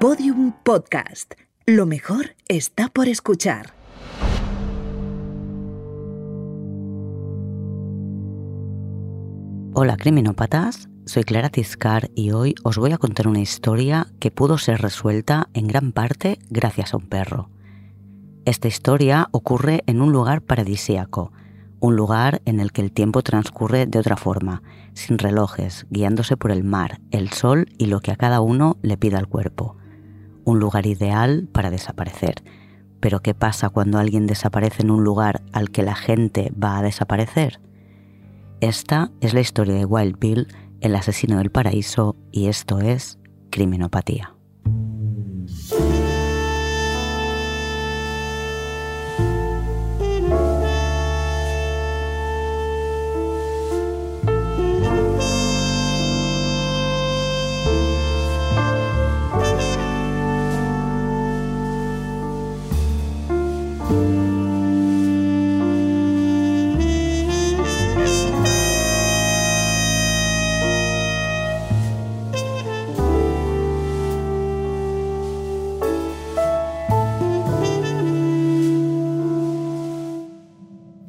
Podium 0.00 0.54
Podcast. 0.62 1.34
Lo 1.66 1.84
mejor 1.84 2.34
está 2.48 2.88
por 2.88 3.06
escuchar. 3.06 3.74
Hola 9.74 9.98
criminópatas, 9.98 10.88
soy 11.04 11.24
Clara 11.24 11.50
Tiscar 11.50 12.08
y 12.14 12.30
hoy 12.30 12.54
os 12.64 12.78
voy 12.78 12.92
a 12.92 12.96
contar 12.96 13.28
una 13.28 13.40
historia 13.40 14.06
que 14.20 14.30
pudo 14.30 14.56
ser 14.56 14.80
resuelta 14.80 15.50
en 15.52 15.66
gran 15.66 15.92
parte 15.92 16.38
gracias 16.48 16.94
a 16.94 16.96
un 16.96 17.06
perro. 17.06 17.50
Esta 18.46 18.68
historia 18.68 19.28
ocurre 19.32 19.82
en 19.84 20.00
un 20.00 20.12
lugar 20.12 20.40
paradisíaco, 20.40 21.30
un 21.78 21.94
lugar 21.94 22.40
en 22.46 22.60
el 22.60 22.72
que 22.72 22.80
el 22.80 22.90
tiempo 22.90 23.20
transcurre 23.20 23.84
de 23.84 23.98
otra 23.98 24.16
forma, 24.16 24.62
sin 24.94 25.18
relojes, 25.18 25.86
guiándose 25.90 26.38
por 26.38 26.52
el 26.52 26.64
mar, 26.64 27.02
el 27.10 27.28
sol 27.28 27.66
y 27.76 27.84
lo 27.84 28.00
que 28.00 28.12
a 28.12 28.16
cada 28.16 28.40
uno 28.40 28.78
le 28.80 28.96
pida 28.96 29.18
al 29.18 29.28
cuerpo. 29.28 29.76
Un 30.44 30.58
lugar 30.58 30.86
ideal 30.86 31.48
para 31.52 31.70
desaparecer. 31.70 32.42
Pero 33.00 33.20
¿qué 33.20 33.34
pasa 33.34 33.70
cuando 33.70 33.98
alguien 33.98 34.26
desaparece 34.26 34.82
en 34.82 34.90
un 34.90 35.04
lugar 35.04 35.42
al 35.52 35.70
que 35.70 35.82
la 35.82 35.94
gente 35.94 36.52
va 36.52 36.78
a 36.78 36.82
desaparecer? 36.82 37.60
Esta 38.60 39.10
es 39.20 39.32
la 39.32 39.40
historia 39.40 39.74
de 39.74 39.86
Wild 39.86 40.18
Bill, 40.18 40.48
el 40.80 40.94
asesino 40.94 41.38
del 41.38 41.50
paraíso, 41.50 42.16
y 42.30 42.48
esto 42.48 42.80
es 42.80 43.18
criminopatía. 43.50 44.34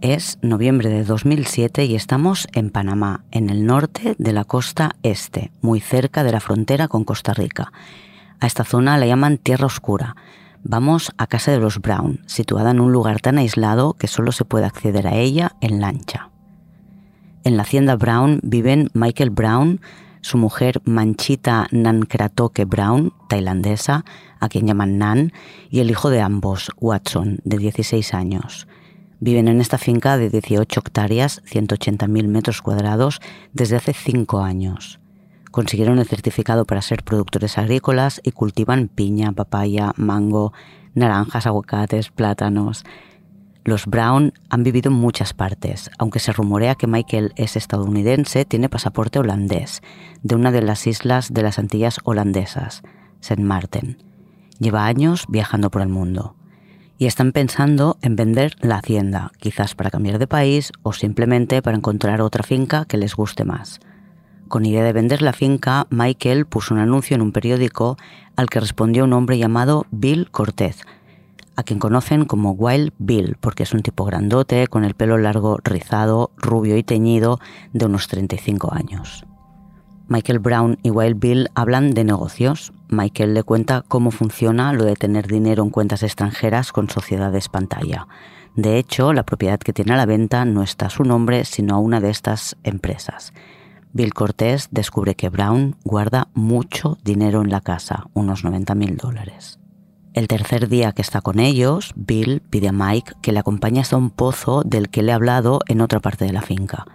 Es 0.02 0.40
noviembre 0.42 0.90
de 0.90 1.04
2007 1.04 1.86
y 1.86 1.95
estamos 1.95 2.48
en 2.54 2.70
Panamá, 2.70 3.23
en 3.32 3.50
el 3.50 3.66
norte 3.66 4.16
de 4.18 4.34
la 4.34 4.44
costa 4.44 4.95
este, 5.04 5.52
muy 5.62 5.80
cerca 5.80 6.23
de 6.23 6.32
la 6.32 6.40
frontera 6.40 6.88
con 6.88 7.04
Costa 7.04 7.34
Rica. 7.34 7.72
A 8.40 8.48
esta 8.48 8.64
zona 8.64 8.98
la 8.98 9.06
llaman 9.06 9.38
Tierra 9.38 9.68
Oscura. 9.68 10.16
Vamos 10.64 11.12
a 11.17 11.26
casa 11.26 11.52
de 11.52 11.59
los 11.59 11.80
Brown, 11.80 12.22
situada 12.28 12.72
en 12.72 12.80
un 12.80 12.92
lugar 12.92 13.20
tan 13.20 13.40
aislado 13.40 13.94
que 13.94 14.08
solo 14.08 14.31
se 14.31 14.45
puede 14.45 14.66
acceder 14.66 15.08
a 15.08 15.16
ella 15.16 15.54
en 15.59 15.81
lancha. 15.81 16.30
En 17.44 17.58
la 17.58 17.64
hacienda 17.64 17.95
Brown 17.95 18.40
viven 18.44 18.89
Michael 18.94 19.32
Brown, 19.32 19.82
su 20.22 20.38
mujer 20.38 20.80
Manchita 20.86 21.67
Nankratoke 21.72 22.66
Brown, 22.66 23.12
tailandesa, 23.28 24.06
a 24.39 24.50
quien 24.50 24.67
llaman 24.67 25.00
Nan, 25.00 25.34
y 25.72 25.80
el 25.80 25.89
hijo 25.89 26.12
de 26.12 26.22
ambos, 26.22 26.72
Watson, 26.80 27.39
de 27.44 27.58
16 27.58 28.14
años. 28.14 28.67
Viven 29.20 29.48
en 29.48 29.62
esta 29.62 29.80
finca 29.80 30.17
de 30.17 30.30
18 30.30 30.80
hectáreas, 30.80 31.42
180.000 31.45 32.28
metros 32.28 32.62
cuadrados, 32.62 33.20
desde 33.52 33.78
hace 33.78 33.94
cinco 33.94 34.42
años. 34.42 35.01
Consiguieron 35.52 36.00
el 36.00 36.08
certificado 36.08 36.66
para 36.66 36.82
ser 36.82 37.04
productores 37.04 37.58
agrícolas 37.58 38.22
y 38.24 38.32
cultivan 38.32 38.88
piña, 38.88 39.34
papaya, 39.34 39.92
mango, 39.98 40.54
naranjas, 40.96 41.46
aguacates, 41.46 42.10
plátanos. 42.10 42.86
Los 43.64 43.86
Brown 43.86 44.34
han 44.50 44.64
vivido 44.64 44.90
en 44.90 44.98
muchas 44.98 45.34
partes, 45.34 45.92
aunque 46.00 46.20
se 46.20 46.32
rumorea 46.32 46.76
que 46.76 46.88
Michael 46.88 47.34
es 47.36 47.56
estadounidense, 47.56 48.45
tiene 48.45 48.70
pasaporte 48.70 49.20
holandés, 49.20 49.82
de 50.23 50.36
una 50.36 50.52
de 50.52 50.61
las 50.61 50.88
islas 50.88 51.34
de 51.34 51.44
las 51.44 51.60
Antillas 51.60 52.00
holandesas, 52.04 52.82
St. 53.20 53.44
Martin. 53.44 53.98
Lleva 54.58 54.86
años 54.86 55.26
viajando 55.28 55.70
por 55.70 55.82
el 55.82 55.90
mundo 55.90 56.36
y 56.98 57.08
están 57.08 57.32
pensando 57.32 57.98
en 58.02 58.16
vender 58.16 58.56
la 58.61 58.78
hacienda, 58.78 59.32
quizás 59.40 59.76
para 59.76 59.90
cambiar 59.90 60.17
de 60.17 60.28
país 60.28 60.72
o 60.82 60.94
simplemente 60.94 61.61
para 61.61 61.78
encontrar 61.78 62.22
otra 62.22 62.44
finca 62.44 62.86
que 62.86 62.98
les 62.98 63.16
guste 63.16 63.44
más. 63.44 63.80
Con 64.52 64.66
idea 64.66 64.84
de 64.84 64.92
vender 64.92 65.22
la 65.22 65.32
finca, 65.32 65.88
Michael 65.92 66.45
puso 66.45 66.73
un 66.73 66.82
anuncio 66.82 67.16
en 67.16 67.22
un 67.22 67.32
periódico 67.32 67.95
al 68.36 68.50
que 68.50 68.60
respondió 68.60 69.06
un 69.06 69.14
hombre 69.14 69.38
llamado 69.38 69.86
Bill 69.92 70.30
Cortez, 70.30 70.82
a 71.56 71.64
quien 71.64 71.80
conocen 71.80 72.26
como 72.26 72.52
Wild 72.52 72.92
Bill, 72.98 73.38
porque 73.40 73.64
es 73.64 73.73
un 73.73 73.82
tipo 73.82 74.04
grandote, 74.04 74.67
con 74.67 74.84
el 74.84 74.94
pelo 74.94 75.17
largo, 75.17 75.58
rizado, 75.64 76.32
rubio 76.36 76.76
y 76.76 76.84
teñido, 76.84 77.40
de 77.72 77.86
unos 77.86 78.10
35 78.10 78.73
años. 78.73 79.26
Michael 80.10 80.40
Brown 80.40 80.78
y 80.84 80.90
Wild 80.90 81.22
Bill 81.22 81.48
hablan 81.56 81.94
de 81.94 82.04
negocios. 82.04 82.73
Michael 82.90 83.34
le 83.34 83.44
cuenta 83.44 83.86
cómo 83.88 84.11
funciona 84.11 84.73
lo 84.73 84.84
de 84.84 84.98
tener 84.98 85.28
dinero 85.28 85.64
en 85.64 85.70
cuentas 85.70 86.04
extranjeras 86.04 86.73
con 86.73 86.90
sociedades 86.90 87.48
pantalla. 87.48 88.10
De 88.58 88.78
hecho, 88.78 89.14
la 89.14 89.23
propiedad 89.23 89.61
que 89.61 89.72
tiene 89.72 89.94
a 89.94 89.98
la 89.98 90.06
venta 90.06 90.44
no 90.44 90.61
está 90.61 90.88
a 90.88 90.90
su 90.90 91.06
nombre, 91.06 91.45
sino 91.45 91.76
a 91.76 91.80
una 91.80 92.02
de 92.02 92.10
estas 92.10 92.58
empresas. 92.66 93.32
Bill 93.94 94.14
Cortés 94.14 94.70
descubre 94.72 95.16
que 95.16 95.30
Brown 95.30 95.76
guarda 95.84 96.30
mucho 96.34 96.98
dinero 97.04 97.42
en 97.42 97.50
la 97.50 97.62
casa, 97.62 98.08
unos 98.14 98.44
90 98.44 98.74
mil 98.76 98.98
dólares. 98.98 99.60
El 100.14 100.28
tercer 100.28 100.70
día 100.70 100.92
que 100.92 101.02
está 101.02 101.22
con 101.22 101.40
ellos, 101.40 101.94
Bill 101.96 102.42
pide 102.50 102.70
a 102.70 102.74
Mike 102.74 103.14
que 103.22 103.32
le 103.32 103.40
acompañe 103.40 103.80
hasta 103.80 103.98
un 103.98 104.10
pozo 104.10 104.64
del 104.64 104.90
que 104.90 105.04
le 105.04 105.12
ha 105.12 105.16
hablado 105.16 105.60
en 105.68 105.82
otra 105.82 106.00
parte 106.00 106.26
de 106.26 106.34
la 106.34 106.42
finca. 106.42 106.86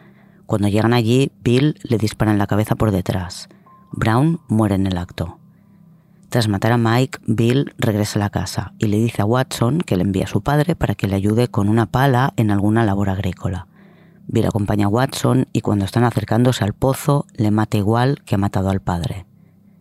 Cuando 0.47 0.69
llegan 0.69 0.93
allí, 0.93 1.33
Bill 1.43 1.79
le 1.83 1.99
dispara 1.99 2.31
en 2.31 2.39
la 2.39 2.47
cabeza 2.47 2.77
por 2.77 2.91
detrás. 2.91 3.49
Brown 3.93 4.41
muere 4.49 4.75
en 4.75 4.87
el 4.87 4.99
acto. 4.99 5.39
Tras 6.28 6.49
matar 6.49 6.73
a 6.73 6.78
Mike, 6.78 7.19
Bill 7.27 7.75
regresa 7.78 8.19
a 8.19 8.25
la 8.25 8.31
casa 8.31 8.75
y 8.78 8.87
le 8.87 8.99
dice 8.99 9.23
a 9.23 9.27
Watson 9.27 9.81
que 9.81 9.97
le 9.97 10.03
envía 10.03 10.25
a 10.25 10.28
su 10.28 10.43
padre 10.43 10.77
para 10.77 10.95
que 10.95 11.09
le 11.09 11.17
ayude 11.17 11.49
con 11.49 11.69
una 11.69 11.87
pala 11.87 12.33
en 12.37 12.51
alguna 12.51 12.84
labor 12.84 13.11
agrícola. 13.11 13.67
Bill 14.28 14.47
acompaña 14.47 14.87
a 14.87 14.88
Watson 14.88 15.48
y 15.53 15.60
cuando 15.60 15.84
están 15.84 16.04
acercándose 16.04 16.64
al 16.64 16.72
pozo 16.72 17.26
le 17.34 17.50
mata 17.50 17.76
igual 17.76 18.22
que 18.25 18.34
ha 18.34 18.38
matado 18.38 18.70
al 18.70 18.81
padre. 18.81 19.26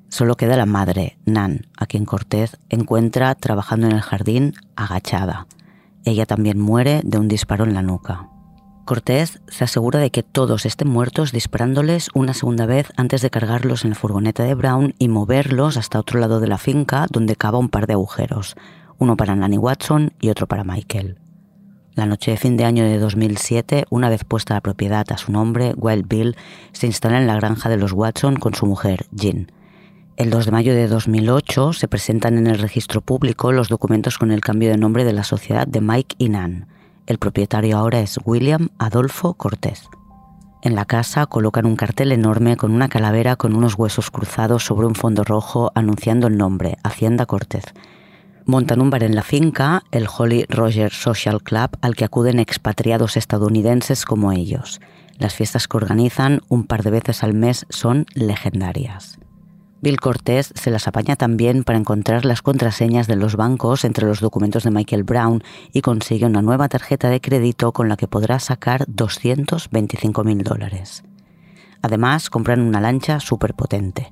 Solo 0.09 0.35
queda 0.35 0.55
la 0.55 0.65
madre, 0.65 1.17
Nan, 1.25 1.67
a 1.77 1.87
quien 1.87 2.05
Cortez 2.05 2.57
encuentra 2.69 3.35
trabajando 3.35 3.87
en 3.87 3.93
el 3.93 4.01
jardín 4.01 4.53
agachada. 4.75 5.47
Ella 6.05 6.25
también 6.25 6.59
muere 6.59 7.01
de 7.03 7.17
un 7.17 7.27
disparo 7.27 7.65
en 7.65 7.73
la 7.73 7.81
nuca. 7.81 8.29
Cortés 8.85 9.41
se 9.47 9.63
asegura 9.63 9.99
de 9.99 10.11
que 10.11 10.21
todos 10.21 10.67
estén 10.67 10.89
muertos 10.89 11.31
disparándoles 11.31 12.09
una 12.13 12.35
segunda 12.35 12.67
vez 12.67 12.93
antes 12.97 13.23
de 13.23 13.31
cargarlos 13.31 13.83
en 13.83 13.89
la 13.89 13.95
furgoneta 13.95 14.43
de 14.43 14.53
Brown 14.53 14.93
y 14.99 15.07
moverlos 15.07 15.75
hasta 15.75 15.99
otro 15.99 16.19
lado 16.19 16.39
de 16.39 16.47
la 16.47 16.59
finca 16.59 17.07
donde 17.09 17.35
cava 17.35 17.57
un 17.57 17.69
par 17.69 17.87
de 17.87 17.93
agujeros, 17.93 18.55
uno 18.99 19.17
para 19.17 19.35
Nanny 19.35 19.57
Watson 19.57 20.13
y 20.21 20.29
otro 20.29 20.47
para 20.47 20.63
Michael. 20.63 21.24
La 21.95 22.05
noche 22.05 22.31
de 22.31 22.37
fin 22.37 22.57
de 22.57 22.65
año 22.65 22.83
de 22.83 22.99
2007, 22.99 23.85
una 23.89 24.09
vez 24.09 24.25
puesta 24.25 24.53
la 24.53 24.59
propiedad 24.59 25.09
a 25.13 25.17
su 25.17 25.31
nombre, 25.31 25.73
Wild 25.77 26.09
Bill 26.09 26.35
se 26.73 26.87
instala 26.87 27.21
en 27.21 27.25
la 27.25 27.37
granja 27.37 27.69
de 27.69 27.77
los 27.77 27.93
Watson 27.93 28.35
con 28.35 28.53
su 28.53 28.65
mujer, 28.65 29.05
Jean. 29.11 29.49
El 30.17 30.29
2 30.29 30.47
de 30.47 30.51
mayo 30.51 30.75
de 30.75 30.89
2008 30.89 31.71
se 31.71 31.87
presentan 31.87 32.37
en 32.37 32.47
el 32.47 32.59
registro 32.59 32.99
público 32.99 33.53
los 33.53 33.69
documentos 33.69 34.17
con 34.17 34.31
el 34.31 34.41
cambio 34.41 34.71
de 34.71 34.77
nombre 34.77 35.05
de 35.05 35.13
la 35.13 35.23
sociedad 35.23 35.67
de 35.67 35.79
Mike 35.79 36.15
y 36.17 36.27
Nan. 36.27 36.67
El 37.07 37.17
propietario 37.17 37.77
ahora 37.77 38.01
es 38.01 38.19
William 38.25 38.67
Adolfo 38.77 39.33
Cortés. 39.35 39.87
En 40.63 40.75
la 40.75 40.83
casa 40.83 41.27
colocan 41.27 41.65
un 41.65 41.77
cartel 41.77 42.11
enorme 42.11 42.57
con 42.57 42.73
una 42.73 42.89
calavera 42.89 43.37
con 43.37 43.55
unos 43.55 43.75
huesos 43.75 44.11
cruzados 44.11 44.65
sobre 44.65 44.85
un 44.85 44.95
fondo 44.95 45.23
rojo 45.23 45.71
anunciando 45.75 46.27
el 46.27 46.35
nombre, 46.35 46.77
Hacienda 46.83 47.25
Cortés. 47.25 47.63
Montan 48.47 48.79
un 48.79 48.91
bar 48.91 49.03
en 49.03 49.15
la 49.15 49.23
finca, 49.23 49.83
el 49.89 50.07
Holly 50.07 50.45
Roger 50.49 50.93
Social 50.93 51.41
Club, 51.41 51.71
al 51.81 51.95
que 51.95 52.05
acuden 52.05 52.37
expatriados 52.37 53.17
estadounidenses 53.17 54.05
como 54.05 54.31
ellos. 54.31 54.81
Las 55.17 55.33
fiestas 55.33 55.67
que 55.67 55.77
organizan 55.77 56.41
un 56.47 56.67
par 56.67 56.83
de 56.83 56.91
veces 56.91 57.23
al 57.23 57.33
mes 57.33 57.65
son 57.69 58.05
legendarias. 58.13 59.17
Bill 59.81 59.99
Cortés 59.99 60.51
se 60.53 60.69
las 60.69 60.87
apaña 60.87 61.15
también 61.15 61.63
para 61.63 61.79
encontrar 61.79 62.23
las 62.23 62.43
contraseñas 62.43 63.07
de 63.07 63.15
los 63.15 63.35
bancos 63.35 63.83
entre 63.83 64.05
los 64.05 64.19
documentos 64.19 64.63
de 64.63 64.71
Michael 64.71 65.03
Brown 65.03 65.43
y 65.73 65.81
consigue 65.81 66.27
una 66.27 66.43
nueva 66.43 66.69
tarjeta 66.69 67.09
de 67.09 67.21
crédito 67.21 67.71
con 67.71 67.89
la 67.89 67.97
que 67.97 68.07
podrá 68.07 68.39
sacar 68.39 68.85
225 68.87 70.23
mil 70.23 70.43
dólares. 70.43 71.03
Además, 71.81 72.29
compran 72.29 72.61
una 72.61 72.79
lancha 72.79 73.19
superpotente. 73.19 74.11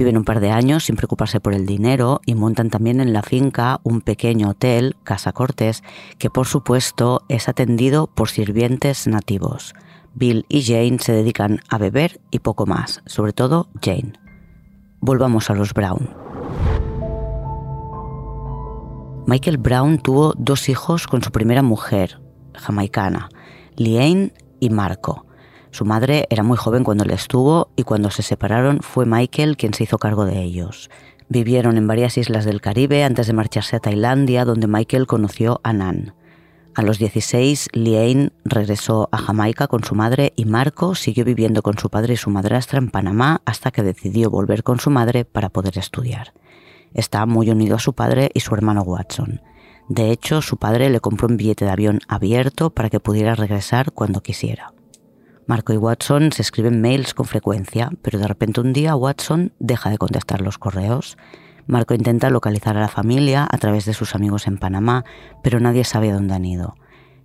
Viven 0.00 0.16
un 0.16 0.24
par 0.24 0.40
de 0.40 0.50
años 0.50 0.84
sin 0.84 0.96
preocuparse 0.96 1.40
por 1.40 1.52
el 1.52 1.66
dinero 1.66 2.22
y 2.24 2.34
montan 2.34 2.70
también 2.70 3.02
en 3.02 3.12
la 3.12 3.20
finca 3.20 3.80
un 3.82 4.00
pequeño 4.00 4.48
hotel, 4.48 4.96
Casa 5.04 5.32
Cortés, 5.32 5.82
que 6.16 6.30
por 6.30 6.46
supuesto 6.46 7.20
es 7.28 7.50
atendido 7.50 8.06
por 8.06 8.30
sirvientes 8.30 9.06
nativos. 9.06 9.74
Bill 10.14 10.46
y 10.48 10.62
Jane 10.62 11.00
se 11.00 11.12
dedican 11.12 11.60
a 11.68 11.76
beber 11.76 12.18
y 12.30 12.38
poco 12.38 12.64
más, 12.64 13.02
sobre 13.04 13.34
todo 13.34 13.68
Jane. 13.82 14.14
Volvamos 15.00 15.50
a 15.50 15.54
los 15.54 15.74
Brown. 15.74 16.08
Michael 19.26 19.58
Brown 19.58 19.98
tuvo 19.98 20.32
dos 20.38 20.70
hijos 20.70 21.06
con 21.06 21.22
su 21.22 21.30
primera 21.30 21.60
mujer, 21.60 22.22
jamaicana, 22.54 23.28
Liane 23.76 24.32
y 24.60 24.70
Marco. 24.70 25.26
Su 25.70 25.84
madre 25.84 26.26
era 26.30 26.42
muy 26.42 26.56
joven 26.56 26.84
cuando 26.84 27.04
le 27.04 27.14
estuvo 27.14 27.68
y 27.76 27.84
cuando 27.84 28.10
se 28.10 28.22
separaron 28.22 28.80
fue 28.80 29.06
Michael 29.06 29.56
quien 29.56 29.72
se 29.72 29.84
hizo 29.84 29.98
cargo 29.98 30.24
de 30.24 30.42
ellos. 30.42 30.90
Vivieron 31.28 31.76
en 31.76 31.86
varias 31.86 32.18
islas 32.18 32.44
del 32.44 32.60
Caribe 32.60 33.04
antes 33.04 33.28
de 33.28 33.32
marcharse 33.32 33.76
a 33.76 33.80
Tailandia, 33.80 34.44
donde 34.44 34.66
Michael 34.66 35.06
conoció 35.06 35.60
a 35.62 35.72
Nan. 35.72 36.14
A 36.74 36.82
los 36.82 36.98
16, 36.98 37.68
Liane 37.72 38.30
regresó 38.44 39.08
a 39.12 39.18
Jamaica 39.18 39.68
con 39.68 39.84
su 39.84 39.94
madre 39.94 40.32
y 40.34 40.44
Marco 40.44 40.94
siguió 40.94 41.24
viviendo 41.24 41.62
con 41.62 41.78
su 41.78 41.88
padre 41.88 42.14
y 42.14 42.16
su 42.16 42.30
madrastra 42.30 42.78
en 42.78 42.90
Panamá 42.90 43.42
hasta 43.44 43.70
que 43.70 43.82
decidió 43.82 44.30
volver 44.30 44.64
con 44.64 44.80
su 44.80 44.90
madre 44.90 45.24
para 45.24 45.50
poder 45.50 45.78
estudiar. 45.78 46.32
Está 46.94 47.26
muy 47.26 47.50
unido 47.50 47.76
a 47.76 47.80
su 47.80 47.92
padre 47.92 48.30
y 48.34 48.40
su 48.40 48.54
hermano 48.54 48.82
Watson. 48.82 49.40
De 49.88 50.10
hecho, 50.10 50.42
su 50.42 50.56
padre 50.56 50.90
le 50.90 51.00
compró 51.00 51.28
un 51.28 51.36
billete 51.36 51.64
de 51.64 51.70
avión 51.70 52.00
abierto 52.08 52.70
para 52.70 52.90
que 52.90 53.00
pudiera 53.00 53.34
regresar 53.34 53.92
cuando 53.92 54.20
quisiera. 54.20 54.72
Marco 55.50 55.72
y 55.72 55.76
Watson 55.78 56.30
se 56.30 56.42
escriben 56.42 56.80
mails 56.80 57.12
con 57.12 57.26
frecuencia, 57.26 57.90
pero 58.02 58.20
de 58.20 58.28
repente 58.28 58.60
un 58.60 58.72
día 58.72 58.94
Watson 58.94 59.52
deja 59.58 59.90
de 59.90 59.98
contestar 59.98 60.42
los 60.42 60.58
correos. 60.58 61.18
Marco 61.66 61.92
intenta 61.92 62.30
localizar 62.30 62.76
a 62.76 62.80
la 62.80 62.86
familia 62.86 63.48
a 63.50 63.58
través 63.58 63.84
de 63.84 63.92
sus 63.92 64.14
amigos 64.14 64.46
en 64.46 64.58
Panamá, 64.58 65.04
pero 65.42 65.58
nadie 65.58 65.82
sabe 65.82 66.12
dónde 66.12 66.34
han 66.34 66.44
ido. 66.44 66.76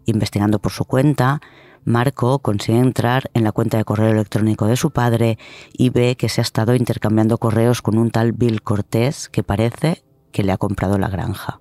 Investigando 0.05 0.57
por 0.57 0.71
su 0.71 0.85
cuenta, 0.85 1.39
Marco 1.83 2.39
consigue 2.39 2.79
entrar 2.79 3.29
en 3.35 3.43
la 3.43 3.51
cuenta 3.51 3.77
de 3.77 3.85
correo 3.85 4.09
electrónico 4.09 4.65
de 4.65 4.75
su 4.75 4.89
padre 4.89 5.37
y 5.71 5.91
ve 5.91 6.15
que 6.17 6.27
se 6.27 6.41
ha 6.41 6.49
estado 6.49 6.73
intercambiando 6.73 7.37
correos 7.37 7.83
con 7.83 7.95
un 7.95 8.09
tal 8.09 8.31
Bill 8.31 8.63
Cortés 8.63 9.29
que 9.29 9.43
parece 9.43 10.03
que 10.31 10.41
le 10.41 10.51
ha 10.51 10.57
comprado 10.57 10.97
la 10.97 11.09
granja. 11.09 11.59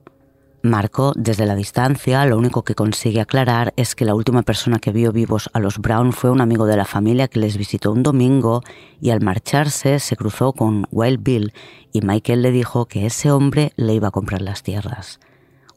Marco, 0.64 1.12
desde 1.14 1.44
la 1.44 1.56
distancia, 1.56 2.24
lo 2.24 2.38
único 2.38 2.64
que 2.64 2.74
consigue 2.74 3.20
aclarar 3.20 3.74
es 3.76 3.94
que 3.94 4.06
la 4.06 4.14
última 4.14 4.40
persona 4.40 4.78
que 4.78 4.92
vio 4.92 5.12
vivos 5.12 5.50
a 5.52 5.60
los 5.60 5.78
Brown 5.78 6.14
fue 6.14 6.30
un 6.30 6.40
amigo 6.40 6.64
de 6.64 6.78
la 6.78 6.86
familia 6.86 7.28
que 7.28 7.38
les 7.38 7.58
visitó 7.58 7.92
un 7.92 8.02
domingo 8.02 8.62
y 8.98 9.10
al 9.10 9.20
marcharse 9.20 9.98
se 9.98 10.16
cruzó 10.16 10.54
con 10.54 10.86
Wild 10.90 11.22
Bill 11.22 11.52
y 11.92 12.00
Michael 12.00 12.40
le 12.40 12.50
dijo 12.50 12.86
que 12.86 13.04
ese 13.04 13.30
hombre 13.30 13.74
le 13.76 13.92
iba 13.92 14.08
a 14.08 14.10
comprar 14.10 14.40
las 14.40 14.62
tierras. 14.62 15.20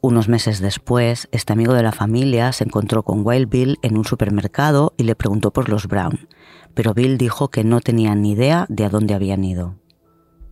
Unos 0.00 0.30
meses 0.30 0.58
después, 0.58 1.28
este 1.32 1.52
amigo 1.52 1.74
de 1.74 1.82
la 1.82 1.92
familia 1.92 2.50
se 2.52 2.64
encontró 2.64 3.02
con 3.02 3.26
Wild 3.26 3.50
Bill 3.50 3.78
en 3.82 3.98
un 3.98 4.06
supermercado 4.06 4.94
y 4.96 5.02
le 5.02 5.14
preguntó 5.14 5.52
por 5.52 5.68
los 5.68 5.86
Brown, 5.86 6.28
pero 6.72 6.94
Bill 6.94 7.18
dijo 7.18 7.48
que 7.48 7.62
no 7.62 7.82
tenía 7.82 8.14
ni 8.14 8.30
idea 8.30 8.64
de 8.70 8.86
a 8.86 8.88
dónde 8.88 9.12
habían 9.12 9.44
ido. 9.44 9.74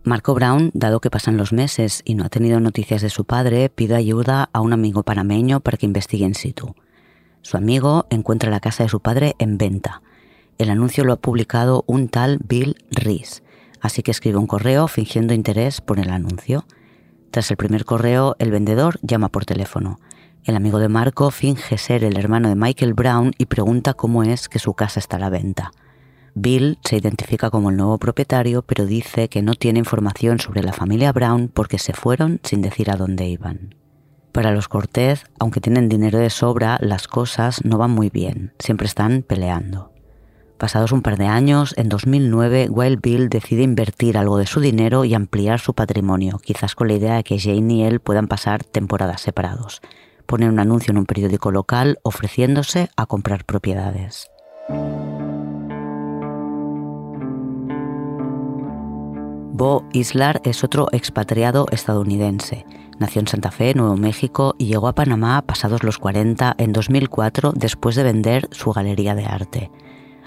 Marco 0.07 0.33
Brown, 0.33 0.71
dado 0.73 1.01
que 1.01 1.09
pasan 1.09 1.35
los 1.35 1.51
meses 1.51 2.01
y 2.05 2.15
no 2.15 2.23
ha 2.23 2.29
tenido 2.29 2.61
noticias 2.61 3.01
de 3.01 3.09
su 3.09 3.25
padre, 3.25 3.67
pide 3.67 3.93
ayuda 3.93 4.49
a 4.53 4.61
un 4.61 4.71
amigo 4.71 5.03
panameño 5.03 5.59
para 5.59 5.77
que 5.77 5.85
investigue 5.85 6.23
en 6.23 6.33
situ. 6.33 6.75
Su 7.41 7.57
amigo 7.57 8.07
encuentra 8.09 8.49
la 8.49 8.61
casa 8.61 8.83
de 8.83 8.89
su 8.89 9.01
padre 9.01 9.35
en 9.37 9.57
venta. 9.57 10.01
El 10.57 10.69
anuncio 10.69 11.03
lo 11.03 11.11
ha 11.11 11.17
publicado 11.17 11.83
un 11.87 12.07
tal 12.07 12.39
Bill 12.41 12.77
Rees, 12.89 13.43
así 13.81 14.01
que 14.01 14.11
escribe 14.11 14.37
un 14.37 14.47
correo 14.47 14.87
fingiendo 14.87 15.33
interés 15.33 15.81
por 15.81 15.99
el 15.99 16.09
anuncio. 16.09 16.65
Tras 17.29 17.51
el 17.51 17.57
primer 17.57 17.83
correo, 17.83 18.37
el 18.39 18.49
vendedor 18.49 18.99
llama 19.01 19.27
por 19.27 19.43
teléfono. 19.43 19.99
El 20.45 20.55
amigo 20.55 20.79
de 20.79 20.87
Marco 20.87 21.31
finge 21.31 21.77
ser 21.77 22.05
el 22.05 22.17
hermano 22.17 22.47
de 22.47 22.55
Michael 22.55 22.93
Brown 22.93 23.33
y 23.37 23.47
pregunta 23.47 23.93
cómo 23.93 24.23
es 24.23 24.47
que 24.47 24.59
su 24.59 24.73
casa 24.73 25.01
está 25.01 25.17
a 25.17 25.19
la 25.19 25.29
venta. 25.29 25.73
Bill 26.39 26.77
se 26.83 26.97
identifica 26.97 27.49
como 27.49 27.71
el 27.71 27.77
nuevo 27.77 27.97
propietario, 27.97 28.61
pero 28.61 28.85
dice 28.85 29.27
que 29.27 29.41
no 29.41 29.55
tiene 29.55 29.79
información 29.79 30.39
sobre 30.39 30.61
la 30.61 30.71
familia 30.71 31.11
Brown 31.11 31.49
porque 31.51 31.79
se 31.79 31.93
fueron 31.93 32.39
sin 32.43 32.61
decir 32.61 32.91
a 32.91 32.95
dónde 32.95 33.27
iban. 33.27 33.73
Para 34.31 34.51
los 34.51 34.67
Cortez, 34.67 35.23
aunque 35.39 35.61
tienen 35.61 35.89
dinero 35.89 36.19
de 36.19 36.29
sobra, 36.29 36.77
las 36.79 37.07
cosas 37.07 37.65
no 37.65 37.79
van 37.79 37.89
muy 37.89 38.11
bien, 38.11 38.53
siempre 38.59 38.85
están 38.85 39.23
peleando. 39.23 39.91
Pasados 40.59 40.91
un 40.91 41.01
par 41.01 41.17
de 41.17 41.25
años, 41.25 41.73
en 41.75 41.89
2009, 41.89 42.67
Wild 42.69 43.01
Bill 43.01 43.29
decide 43.29 43.63
invertir 43.63 44.15
algo 44.15 44.37
de 44.37 44.45
su 44.45 44.59
dinero 44.59 45.05
y 45.05 45.15
ampliar 45.15 45.59
su 45.59 45.73
patrimonio, 45.73 46.37
quizás 46.37 46.75
con 46.75 46.87
la 46.87 46.93
idea 46.93 47.15
de 47.15 47.23
que 47.23 47.39
Jane 47.39 47.73
y 47.73 47.83
él 47.83 47.99
puedan 47.99 48.27
pasar 48.27 48.63
temporadas 48.63 49.21
separados. 49.21 49.81
Pone 50.27 50.47
un 50.47 50.59
anuncio 50.59 50.91
en 50.91 50.99
un 50.99 51.05
periódico 51.07 51.51
local 51.51 51.97
ofreciéndose 52.03 52.89
a 52.95 53.07
comprar 53.07 53.43
propiedades. 53.43 54.29
Bo 59.57 59.83
Islar 59.91 60.39
es 60.43 60.63
otro 60.63 60.87
expatriado 60.91 61.65
estadounidense. 61.71 62.67
Nació 62.99 63.21
en 63.21 63.27
Santa 63.27 63.49
Fe, 63.49 63.73
Nuevo 63.73 63.97
México, 63.97 64.53
y 64.59 64.67
llegó 64.67 64.87
a 64.87 64.93
Panamá 64.93 65.41
pasados 65.41 65.81
los 65.81 65.97
40 65.97 66.53
en 66.59 66.73
2004 66.73 67.53
después 67.55 67.95
de 67.95 68.03
vender 68.03 68.47
su 68.51 68.71
galería 68.71 69.15
de 69.15 69.25
arte. 69.25 69.71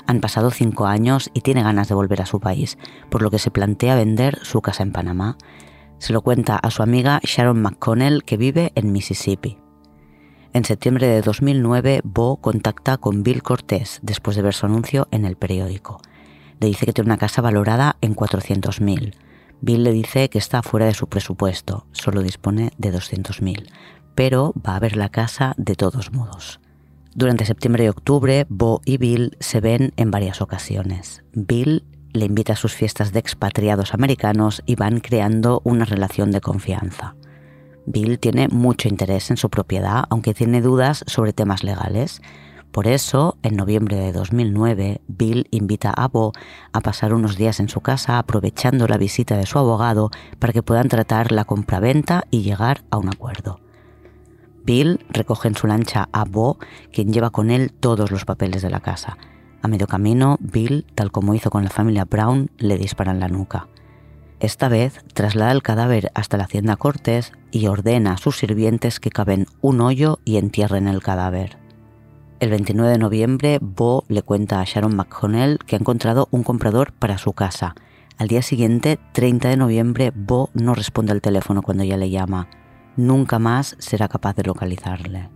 Han 0.08 0.20
pasado 0.20 0.50
cinco 0.50 0.86
años 0.86 1.30
y 1.32 1.42
tiene 1.42 1.62
ganas 1.62 1.86
de 1.86 1.94
volver 1.94 2.20
a 2.20 2.26
su 2.26 2.40
país, 2.40 2.76
por 3.08 3.22
lo 3.22 3.30
que 3.30 3.38
se 3.38 3.52
plantea 3.52 3.94
vender 3.94 4.36
su 4.42 4.62
casa 4.62 4.82
en 4.82 4.90
Panamá. 4.90 5.36
Se 5.98 6.12
lo 6.12 6.22
cuenta 6.22 6.56
a 6.56 6.72
su 6.72 6.82
amiga 6.82 7.20
Sharon 7.22 7.62
McConnell, 7.62 8.24
que 8.24 8.36
vive 8.36 8.72
en 8.74 8.90
Mississippi. 8.90 9.58
En 10.52 10.64
septiembre 10.64 11.06
de 11.06 11.22
2009, 11.22 12.00
Bo 12.02 12.38
contacta 12.38 12.96
con 12.96 13.22
Bill 13.22 13.44
Cortés 13.44 14.00
después 14.02 14.34
de 14.34 14.42
ver 14.42 14.54
su 14.54 14.66
anuncio 14.66 15.06
en 15.12 15.24
el 15.24 15.36
periódico. 15.36 16.00
Le 16.60 16.68
dice 16.68 16.86
que 16.86 16.92
tiene 16.92 17.08
una 17.08 17.18
casa 17.18 17.42
valorada 17.42 17.96
en 18.00 18.14
400.000. 18.14 19.14
Bill 19.62 19.84
le 19.84 19.92
dice 19.92 20.28
que 20.30 20.38
está 20.38 20.62
fuera 20.62 20.86
de 20.86 20.94
su 20.94 21.08
presupuesto, 21.08 21.86
solo 21.92 22.22
dispone 22.22 22.72
de 22.78 22.92
200.000, 22.92 23.66
pero 24.14 24.54
va 24.66 24.76
a 24.76 24.80
ver 24.80 24.96
la 24.96 25.08
casa 25.08 25.54
de 25.56 25.74
todos 25.74 26.12
modos. 26.12 26.60
Durante 27.14 27.44
septiembre 27.44 27.84
y 27.84 27.88
octubre, 27.88 28.46
Bo 28.48 28.80
y 28.84 28.96
Bill 28.96 29.36
se 29.40 29.60
ven 29.60 29.92
en 29.96 30.10
varias 30.10 30.40
ocasiones. 30.40 31.24
Bill 31.32 31.84
le 32.12 32.26
invita 32.26 32.52
a 32.54 32.56
sus 32.56 32.74
fiestas 32.74 33.12
de 33.12 33.18
expatriados 33.18 33.94
americanos 33.94 34.62
y 34.66 34.76
van 34.76 35.00
creando 35.00 35.60
una 35.64 35.84
relación 35.84 36.30
de 36.30 36.40
confianza. 36.40 37.14
Bill 37.86 38.18
tiene 38.18 38.48
mucho 38.48 38.88
interés 38.88 39.30
en 39.30 39.36
su 39.36 39.50
propiedad, 39.50 40.04
aunque 40.10 40.34
tiene 40.34 40.60
dudas 40.60 41.04
sobre 41.06 41.32
temas 41.32 41.64
legales. 41.64 42.20
Por 42.72 42.86
eso, 42.86 43.36
en 43.42 43.56
noviembre 43.56 43.96
de 43.96 44.12
2009, 44.12 45.00
Bill 45.08 45.48
invita 45.50 45.90
a 45.90 46.06
Bo 46.06 46.32
a 46.72 46.80
pasar 46.80 47.12
unos 47.12 47.36
días 47.36 47.58
en 47.58 47.68
su 47.68 47.80
casa 47.80 48.18
aprovechando 48.18 48.86
la 48.86 48.96
visita 48.96 49.36
de 49.36 49.46
su 49.46 49.58
abogado 49.58 50.10
para 50.38 50.52
que 50.52 50.62
puedan 50.62 50.88
tratar 50.88 51.32
la 51.32 51.44
compraventa 51.44 52.24
y 52.30 52.42
llegar 52.42 52.84
a 52.90 52.98
un 52.98 53.08
acuerdo. 53.08 53.60
Bill 54.64 55.04
recoge 55.08 55.48
en 55.48 55.56
su 55.56 55.66
lancha 55.66 56.08
a 56.12 56.24
Bo, 56.24 56.58
quien 56.92 57.12
lleva 57.12 57.30
con 57.30 57.50
él 57.50 57.72
todos 57.72 58.12
los 58.12 58.24
papeles 58.24 58.62
de 58.62 58.70
la 58.70 58.80
casa. 58.80 59.18
A 59.62 59.68
medio 59.68 59.88
camino, 59.88 60.36
Bill, 60.40 60.86
tal 60.94 61.10
como 61.10 61.34
hizo 61.34 61.50
con 61.50 61.64
la 61.64 61.70
familia 61.70 62.04
Brown, 62.04 62.50
le 62.58 62.78
dispara 62.78 63.10
en 63.10 63.20
la 63.20 63.28
nuca. 63.28 63.68
Esta 64.38 64.68
vez 64.68 65.04
traslada 65.12 65.52
el 65.52 65.62
cadáver 65.62 66.12
hasta 66.14 66.36
la 66.36 66.44
hacienda 66.44 66.76
Cortés 66.76 67.32
y 67.50 67.66
ordena 67.66 68.12
a 68.12 68.16
sus 68.16 68.38
sirvientes 68.38 69.00
que 69.00 69.10
caben 69.10 69.46
un 69.60 69.80
hoyo 69.80 70.20
y 70.24 70.36
entierren 70.36 70.88
el 70.88 71.02
cadáver. 71.02 71.59
El 72.40 72.48
29 72.48 72.92
de 72.92 72.98
noviembre, 72.98 73.58
Bo 73.60 74.04
le 74.08 74.22
cuenta 74.22 74.62
a 74.62 74.64
Sharon 74.64 74.96
McConnell 74.96 75.58
que 75.58 75.76
ha 75.76 75.78
encontrado 75.78 76.26
un 76.30 76.42
comprador 76.42 76.94
para 76.94 77.18
su 77.18 77.34
casa. 77.34 77.74
Al 78.16 78.28
día 78.28 78.40
siguiente, 78.40 78.98
30 79.12 79.50
de 79.50 79.58
noviembre, 79.58 80.10
Bo 80.14 80.48
no 80.54 80.74
responde 80.74 81.12
al 81.12 81.20
teléfono 81.20 81.60
cuando 81.60 81.82
ella 81.82 81.98
le 81.98 82.08
llama. 82.08 82.48
Nunca 82.96 83.38
más 83.38 83.76
será 83.78 84.08
capaz 84.08 84.36
de 84.36 84.44
localizarle. 84.44 85.28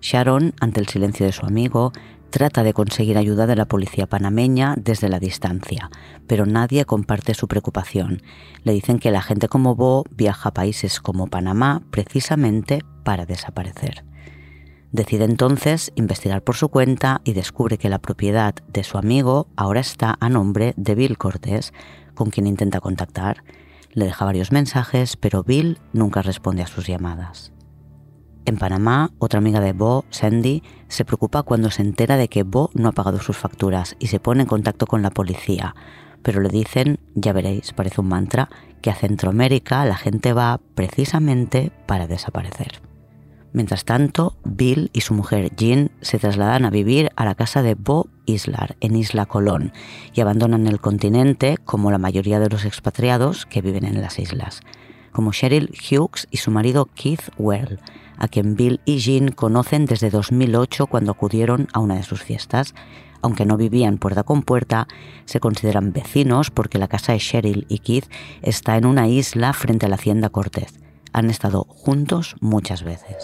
Sharon, 0.00 0.54
ante 0.60 0.80
el 0.80 0.88
silencio 0.88 1.26
de 1.26 1.32
su 1.32 1.44
amigo, 1.44 1.92
trata 2.30 2.62
de 2.62 2.72
conseguir 2.72 3.18
ayuda 3.18 3.46
de 3.46 3.56
la 3.56 3.66
policía 3.66 4.06
panameña 4.06 4.76
desde 4.78 5.10
la 5.10 5.18
distancia, 5.18 5.90
pero 6.26 6.46
nadie 6.46 6.86
comparte 6.86 7.34
su 7.34 7.48
preocupación. 7.48 8.22
Le 8.64 8.72
dicen 8.72 8.98
que 8.98 9.10
la 9.10 9.20
gente 9.20 9.48
como 9.48 9.74
Bo 9.74 10.04
viaja 10.10 10.48
a 10.48 10.54
países 10.54 11.00
como 11.00 11.26
Panamá 11.26 11.82
precisamente 11.90 12.82
para 13.04 13.26
desaparecer. 13.26 14.09
Decide 14.92 15.24
entonces 15.24 15.92
investigar 15.94 16.42
por 16.42 16.56
su 16.56 16.68
cuenta 16.68 17.20
y 17.22 17.32
descubre 17.32 17.78
que 17.78 17.88
la 17.88 18.00
propiedad 18.00 18.54
de 18.72 18.82
su 18.82 18.98
amigo 18.98 19.46
ahora 19.54 19.80
está 19.80 20.16
a 20.18 20.28
nombre 20.28 20.74
de 20.76 20.96
Bill 20.96 21.16
Cortés, 21.16 21.72
con 22.14 22.30
quien 22.30 22.48
intenta 22.48 22.80
contactar. 22.80 23.44
Le 23.92 24.06
deja 24.06 24.24
varios 24.24 24.50
mensajes, 24.50 25.16
pero 25.16 25.44
Bill 25.44 25.78
nunca 25.92 26.22
responde 26.22 26.62
a 26.62 26.66
sus 26.66 26.88
llamadas. 26.88 27.52
En 28.46 28.56
Panamá, 28.56 29.12
otra 29.18 29.38
amiga 29.38 29.60
de 29.60 29.72
Bo, 29.72 30.04
Sandy, 30.10 30.64
se 30.88 31.04
preocupa 31.04 31.44
cuando 31.44 31.70
se 31.70 31.82
entera 31.82 32.16
de 32.16 32.28
que 32.28 32.42
Bo 32.42 32.70
no 32.74 32.88
ha 32.88 32.92
pagado 32.92 33.20
sus 33.20 33.36
facturas 33.36 33.94
y 34.00 34.08
se 34.08 34.18
pone 34.18 34.42
en 34.42 34.48
contacto 34.48 34.86
con 34.86 35.02
la 35.02 35.10
policía. 35.10 35.76
Pero 36.22 36.40
le 36.40 36.48
dicen, 36.48 36.98
ya 37.14 37.32
veréis, 37.32 37.72
parece 37.74 38.00
un 38.00 38.08
mantra, 38.08 38.48
que 38.82 38.90
a 38.90 38.96
Centroamérica 38.96 39.84
la 39.84 39.96
gente 39.96 40.32
va 40.32 40.60
precisamente 40.74 41.70
para 41.86 42.08
desaparecer. 42.08 42.89
Mientras 43.52 43.84
tanto, 43.84 44.36
Bill 44.44 44.90
y 44.92 45.00
su 45.00 45.12
mujer 45.12 45.50
Jean 45.56 45.90
se 46.02 46.18
trasladan 46.18 46.64
a 46.64 46.70
vivir 46.70 47.10
a 47.16 47.24
la 47.24 47.34
casa 47.34 47.62
de 47.62 47.74
Bo 47.74 48.06
Islar 48.24 48.76
en 48.80 48.94
Isla 48.94 49.26
Colón 49.26 49.72
y 50.14 50.20
abandonan 50.20 50.68
el 50.68 50.80
continente 50.80 51.56
como 51.64 51.90
la 51.90 51.98
mayoría 51.98 52.38
de 52.38 52.48
los 52.48 52.64
expatriados 52.64 53.46
que 53.46 53.60
viven 53.60 53.84
en 53.84 54.00
las 54.00 54.18
islas. 54.18 54.60
como 55.12 55.32
Cheryl 55.32 55.70
Hughes 55.70 56.28
y 56.30 56.36
su 56.36 56.52
marido 56.52 56.88
Keith 56.94 57.30
Well, 57.36 57.80
a 58.16 58.28
quien 58.28 58.54
Bill 58.54 58.80
y 58.84 58.98
Jean 58.98 59.32
conocen 59.32 59.84
desde 59.86 60.08
2008 60.08 60.86
cuando 60.86 61.10
acudieron 61.10 61.66
a 61.72 61.80
una 61.80 61.96
de 61.96 62.04
sus 62.04 62.22
fiestas. 62.22 62.74
Aunque 63.20 63.44
no 63.44 63.56
vivían 63.56 63.98
puerta 63.98 64.22
con 64.22 64.42
puerta, 64.42 64.86
se 65.24 65.40
consideran 65.40 65.92
vecinos 65.92 66.52
porque 66.52 66.78
la 66.78 66.86
casa 66.86 67.12
de 67.12 67.18
Cheryl 67.18 67.66
y 67.68 67.80
Keith 67.80 68.06
está 68.40 68.76
en 68.76 68.86
una 68.86 69.08
isla 69.08 69.52
frente 69.52 69.86
a 69.86 69.88
la 69.88 69.96
hacienda 69.96 70.28
Cortez. 70.28 70.78
Han 71.12 71.30
estado 71.30 71.64
juntos 71.68 72.36
muchas 72.40 72.82
veces. 72.82 73.16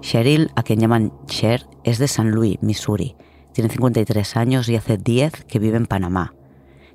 Cheryl, 0.00 0.52
a 0.54 0.62
quien 0.62 0.78
llaman 0.78 1.12
Cher, 1.26 1.66
es 1.82 1.98
de 1.98 2.06
San 2.06 2.30
Luis, 2.30 2.62
Missouri. 2.62 3.16
Tiene 3.52 3.68
53 3.70 4.36
años 4.36 4.68
y 4.68 4.76
hace 4.76 4.98
10 4.98 5.44
que 5.46 5.58
vive 5.58 5.76
en 5.76 5.86
Panamá. 5.86 6.32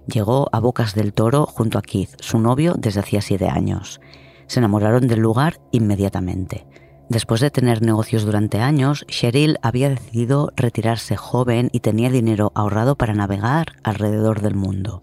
Llegó 0.07 0.47
a 0.53 0.59
Bocas 0.59 0.95
del 0.95 1.13
Toro 1.13 1.45
junto 1.45 1.77
a 1.77 1.81
Keith, 1.81 2.15
su 2.21 2.39
novio, 2.39 2.75
desde 2.77 3.01
hacía 3.01 3.21
7 3.21 3.49
años. 3.49 3.99
Se 4.47 4.59
enamoraron 4.59 5.07
del 5.07 5.19
lugar 5.19 5.59
inmediatamente. 5.71 6.65
Después 7.11 7.41
de 7.41 7.51
tener 7.51 7.81
negocios 7.81 8.23
durante 8.23 8.61
años, 8.61 9.03
Cheryl 9.09 9.57
había 9.61 9.89
decidido 9.89 10.53
retirarse 10.55 11.17
joven 11.17 11.67
y 11.73 11.81
tenía 11.81 12.09
dinero 12.09 12.53
ahorrado 12.55 12.95
para 12.95 13.13
navegar 13.13 13.73
alrededor 13.83 14.39
del 14.39 14.55
mundo. 14.55 15.01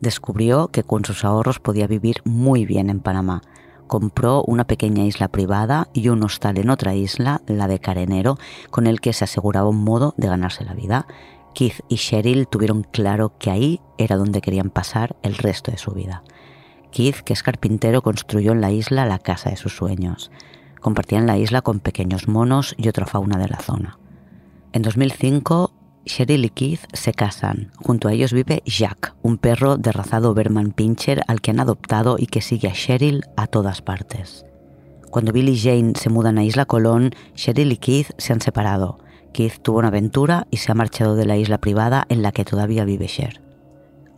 Descubrió 0.00 0.66
que 0.66 0.82
con 0.82 1.04
sus 1.04 1.24
ahorros 1.24 1.60
podía 1.60 1.86
vivir 1.86 2.22
muy 2.24 2.66
bien 2.66 2.90
en 2.90 2.98
Panamá, 2.98 3.42
compró 3.86 4.42
una 4.48 4.64
pequeña 4.64 5.04
isla 5.04 5.28
privada 5.28 5.86
y 5.92 6.08
un 6.08 6.24
hostal 6.24 6.58
en 6.58 6.70
otra 6.70 6.96
isla, 6.96 7.40
la 7.46 7.68
de 7.68 7.78
Carenero, 7.78 8.36
con 8.72 8.88
el 8.88 9.00
que 9.00 9.12
se 9.12 9.22
aseguraba 9.22 9.68
un 9.68 9.84
modo 9.84 10.14
de 10.16 10.26
ganarse 10.26 10.64
la 10.64 10.74
vida. 10.74 11.06
Keith 11.54 11.84
y 11.88 11.98
Cheryl 11.98 12.48
tuvieron 12.48 12.82
claro 12.82 13.34
que 13.38 13.52
ahí 13.52 13.80
era 13.96 14.16
donde 14.16 14.40
querían 14.40 14.70
pasar 14.70 15.14
el 15.22 15.36
resto 15.36 15.70
de 15.70 15.78
su 15.78 15.92
vida. 15.92 16.24
Keith, 16.90 17.18
que 17.18 17.32
es 17.32 17.44
carpintero, 17.44 18.02
construyó 18.02 18.50
en 18.50 18.60
la 18.60 18.72
isla 18.72 19.06
la 19.06 19.20
casa 19.20 19.50
de 19.50 19.56
sus 19.56 19.76
sueños. 19.76 20.32
Compartían 20.80 21.26
la 21.26 21.38
isla 21.38 21.62
con 21.62 21.80
pequeños 21.80 22.28
monos 22.28 22.74
y 22.78 22.88
otra 22.88 23.06
fauna 23.06 23.38
de 23.38 23.48
la 23.48 23.58
zona. 23.58 23.98
En 24.72 24.82
2005 24.82 25.72
Cheryl 26.08 26.44
y 26.44 26.50
Keith 26.50 26.80
se 26.92 27.12
casan. 27.12 27.70
Junto 27.76 28.08
a 28.08 28.12
ellos 28.12 28.32
vive 28.32 28.62
Jack, 28.64 29.14
un 29.22 29.38
perro 29.38 29.76
de 29.76 29.92
raza 29.92 30.18
Doberman 30.18 30.72
Pinscher 30.72 31.22
al 31.28 31.40
que 31.40 31.52
han 31.52 31.60
adoptado 31.60 32.16
y 32.18 32.26
que 32.26 32.40
sigue 32.40 32.68
a 32.68 32.72
Cheryl 32.72 33.24
a 33.36 33.46
todas 33.46 33.82
partes. 33.82 34.44
Cuando 35.10 35.32
Bill 35.32 35.48
y 35.48 35.58
Jane 35.58 35.92
se 35.96 36.10
mudan 36.10 36.38
a 36.38 36.44
Isla 36.44 36.64
Colón, 36.64 37.14
Cheryl 37.34 37.72
y 37.72 37.76
Keith 37.76 38.10
se 38.18 38.32
han 38.32 38.40
separado. 38.40 38.98
Keith 39.32 39.60
tuvo 39.62 39.78
una 39.78 39.88
aventura 39.88 40.46
y 40.50 40.56
se 40.56 40.72
ha 40.72 40.74
marchado 40.74 41.14
de 41.14 41.26
la 41.26 41.36
isla 41.36 41.58
privada 41.58 42.06
en 42.08 42.22
la 42.22 42.32
que 42.32 42.44
todavía 42.44 42.84
vive 42.84 43.06
Cher. 43.06 43.42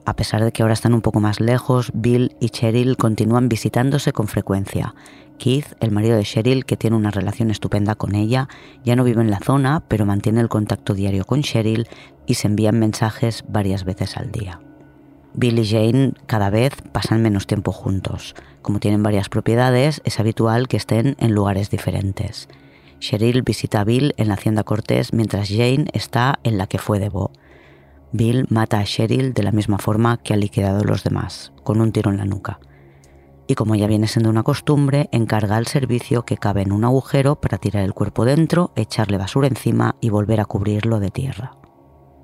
A 0.07 0.14
pesar 0.14 0.43
de 0.43 0.52
que 0.52 0.62
ahora 0.62 0.75
están 0.75 0.95
un 0.95 1.02
poco 1.02 1.21
más 1.21 1.40
lejos, 1.40 1.90
Bill 1.95 2.37
y 2.40 2.49
Cheryl 2.50 2.97
continúan 2.97 3.49
visitándose 3.49 4.12
con 4.12 4.29
frecuencia 4.29 4.95
Keith, 5.41 5.75
el 5.81 5.91
marido 5.91 6.17
de 6.17 6.23
Cheryl, 6.23 6.67
que 6.67 6.77
tiene 6.77 6.97
una 6.97 7.11
relación 7.11 7.51
estupenda 7.51 7.95
con 7.95 8.15
ella, 8.15 8.49
ya 8.85 8.95
no 8.95 9.05
vive 9.05 9.23
en 9.23 9.31
la 9.31 9.41
zona, 9.41 9.83
pero 9.89 10.05
mantiene 10.05 10.41
el 10.41 10.51
contacto 10.51 10.95
diario 10.95 11.25
con 11.25 11.43
Cheryl 11.43 11.89
y 12.27 12.35
se 12.35 12.47
envían 12.47 12.79
mensajes 12.79 13.43
varias 13.49 13.85
veces 13.85 14.19
al 14.19 14.31
día. 14.31 14.61
Bill 15.33 15.59
y 15.59 15.67
Jane 15.67 16.13
cada 16.27 16.51
vez 16.51 16.75
pasan 16.93 17.23
menos 17.23 17.47
tiempo 17.47 17.73
juntos. 17.73 18.35
Como 18.61 18.81
tienen 18.81 19.03
varias 19.03 19.31
propiedades, 19.31 20.03
es 20.05 20.21
habitual 20.21 20.69
que 20.69 20.77
estén 20.77 21.17
en 21.19 21.35
lugares 21.35 21.71
diferentes. 21.71 22.49
Cheryl 22.99 23.43
visita 23.43 23.81
a 23.81 23.85
Bill 23.85 24.13
en 24.19 24.29
la 24.29 24.35
hacienda 24.35 24.63
Cortés 24.63 25.15
mientras 25.15 25.49
Jane 25.49 25.87
está 25.95 26.39
en 26.45 26.59
la 26.59 26.67
que 26.67 26.79
fue 26.79 26.99
de 26.99 27.09
Bo. 27.09 27.33
Bill 28.13 28.45
mata 28.51 28.79
a 28.79 28.85
Cheryl 28.85 29.33
de 29.33 29.43
la 29.43 29.53
misma 29.53 29.79
forma 29.79 30.19
que 30.19 30.35
ha 30.35 30.37
liquidado 30.37 30.81
a 30.81 30.85
los 30.85 31.03
demás, 31.03 31.53
con 31.65 31.81
un 31.81 31.93
tiro 31.93 32.11
en 32.11 32.19
la 32.19 32.27
nuca 32.27 32.61
y 33.50 33.57
como 33.57 33.75
ya 33.75 33.88
viene 33.88 34.07
siendo 34.07 34.30
una 34.30 34.45
costumbre, 34.45 35.09
encarga 35.11 35.57
al 35.57 35.66
servicio 35.66 36.25
que 36.25 36.37
cabe 36.37 36.62
en 36.62 36.71
un 36.71 36.85
agujero 36.85 37.40
para 37.40 37.59
tirar 37.59 37.83
el 37.83 37.95
cuerpo 37.95 38.25
dentro, 38.25 38.71
echarle 38.76 39.19
basura 39.19 39.49
encima 39.49 39.97
y 40.00 40.09
volver 40.09 40.38
a 40.38 40.45
cubrirlo 40.45 41.00
de 41.00 41.11
tierra. 41.11 41.57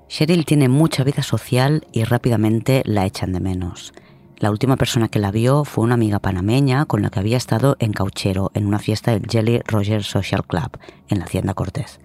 Cheryl 0.07 0.45
tiene 0.45 0.69
mucha 0.69 1.03
vida 1.03 1.23
social 1.23 1.85
y 1.91 2.05
rápidamente 2.05 2.81
la 2.85 3.05
echan 3.05 3.33
de 3.33 3.41
menos. 3.41 3.91
La 4.37 4.51
última 4.51 4.77
persona 4.77 5.09
que 5.09 5.19
la 5.19 5.31
vio 5.31 5.65
fue 5.65 5.83
una 5.83 5.95
amiga 5.95 6.19
panameña 6.19 6.85
con 6.85 7.01
la 7.01 7.09
que 7.09 7.19
había 7.19 7.35
estado 7.35 7.75
en 7.79 7.91
Cauchero 7.91 8.51
en 8.53 8.65
una 8.65 8.79
fiesta 8.79 9.11
del 9.11 9.27
Jelly 9.29 9.59
Roger 9.67 10.05
Social 10.05 10.45
Club 10.47 10.79
en 11.09 11.19
la 11.19 11.25
Hacienda 11.25 11.53
Cortés. 11.55 11.99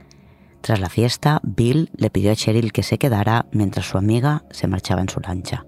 Tras 0.63 0.81
la 0.81 0.89
fiesta, 0.89 1.39
Bill 1.45 1.91
le 1.95 2.11
pidió 2.11 2.33
a 2.33 2.35
Cheryl 2.35 2.73
que 2.73 2.83
se 2.83 2.99
quedara 2.99 3.47
mientras 3.53 3.87
su 3.87 3.99
amiga 3.99 4.43
se 4.51 4.67
marchaba 4.67 5.01
en 5.01 5.11
su 5.11 5.21
lancha. 5.21 5.65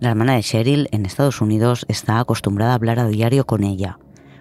La 0.00 0.10
hermana 0.10 0.34
de 0.34 0.44
Cheryl 0.44 0.88
en 0.92 1.06
Estados 1.06 1.40
Unidos 1.40 1.84
está 1.88 2.20
acostumbrada 2.20 2.70
a 2.70 2.74
hablar 2.76 3.00
a 3.00 3.08
diario 3.08 3.46
con 3.46 3.64
ella. 3.64 3.98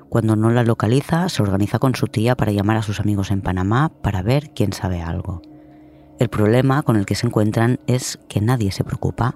Cuando 0.08 0.36
no 0.36 0.52
la 0.52 0.64
localiza, 0.64 1.30
se 1.30 1.42
organiza 1.42 1.80
con 1.80 1.96
su 1.96 2.08
tía 2.08 2.38
para 2.38 2.52
llamar 2.52 2.78
a 2.78 2.84
sus 2.84 3.00
amigos 3.00 3.32
en 3.32 3.42
Panamá 3.42 3.92
para 4.04 4.22
ver 4.22 4.52
quién 4.52 4.72
sabe 4.72 5.02
algo. 5.02 5.42
El 6.20 6.30
problema 6.30 6.84
con 6.84 6.96
el 6.96 7.08
que 7.08 7.16
se 7.16 7.26
encuentran 7.26 7.80
es 7.88 8.20
que 8.30 8.40
nadie 8.40 8.72
se 8.72 8.84
preocupa. 8.84 9.34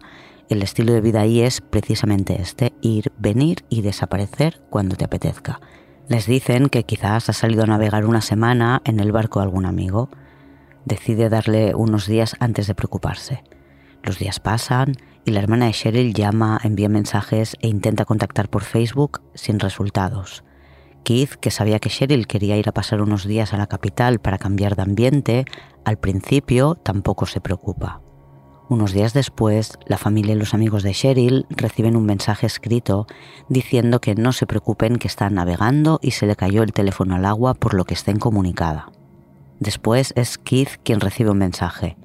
El 0.47 0.61
estilo 0.61 0.93
de 0.93 1.01
vida 1.01 1.21
ahí 1.21 1.41
es 1.41 1.59
precisamente 1.59 2.39
este, 2.39 2.73
ir, 2.81 3.11
venir 3.17 3.65
y 3.69 3.81
desaparecer 3.81 4.61
cuando 4.69 4.95
te 4.95 5.05
apetezca. 5.05 5.59
Les 6.07 6.27
dicen 6.27 6.69
que 6.69 6.83
quizás 6.83 7.29
ha 7.29 7.33
salido 7.33 7.63
a 7.63 7.67
navegar 7.67 8.05
una 8.05 8.21
semana 8.21 8.83
en 8.85 8.99
el 8.99 9.11
barco 9.11 9.39
de 9.39 9.45
algún 9.45 9.65
amigo. 9.65 10.09
Decide 10.85 11.29
darle 11.29 11.73
unos 11.73 12.05
días 12.05 12.35
antes 12.39 12.67
de 12.67 12.75
preocuparse. 12.75 13.43
Los 14.03 14.19
días 14.19 14.39
pasan 14.39 14.93
y 15.25 15.31
la 15.31 15.39
hermana 15.39 15.67
de 15.67 15.73
Cheryl 15.73 16.13
llama, 16.13 16.59
envía 16.63 16.89
mensajes 16.89 17.55
e 17.61 17.67
intenta 17.67 18.05
contactar 18.05 18.49
por 18.49 18.63
Facebook 18.63 19.21
sin 19.33 19.59
resultados. 19.59 20.43
Keith, 21.03 21.35
que 21.35 21.51
sabía 21.51 21.79
que 21.79 21.89
Cheryl 21.89 22.27
quería 22.27 22.57
ir 22.57 22.69
a 22.69 22.73
pasar 22.73 23.01
unos 23.01 23.25
días 23.25 23.53
a 23.53 23.57
la 23.57 23.67
capital 23.67 24.19
para 24.19 24.37
cambiar 24.37 24.75
de 24.75 24.83
ambiente, 24.83 25.45
al 25.83 25.97
principio 25.97 26.75
tampoco 26.75 27.25
se 27.25 27.41
preocupa. 27.41 28.01
Unos 28.69 28.93
días 28.93 29.13
después, 29.13 29.77
la 29.85 29.97
familia 29.97 30.33
y 30.33 30.37
los 30.37 30.53
amigos 30.53 30.83
de 30.83 30.93
Cheryl 30.93 31.45
reciben 31.49 31.97
un 31.97 32.05
mensaje 32.05 32.45
escrito 32.45 33.05
diciendo 33.49 33.99
que 33.99 34.15
no 34.15 34.31
se 34.31 34.47
preocupen 34.47 34.97
que 34.97 35.07
está 35.07 35.29
navegando 35.29 35.99
y 36.01 36.11
se 36.11 36.25
le 36.25 36.35
cayó 36.35 36.63
el 36.63 36.71
teléfono 36.71 37.15
al 37.15 37.25
agua 37.25 37.53
por 37.53 37.73
lo 37.73 37.83
que 37.83 37.95
está 37.95 38.11
incomunicada. 38.11 38.91
Después 39.59 40.13
es 40.15 40.37
Keith 40.37 40.79
quien 40.83 41.01
recibe 41.01 41.31
un 41.31 41.39
mensaje 41.39 41.97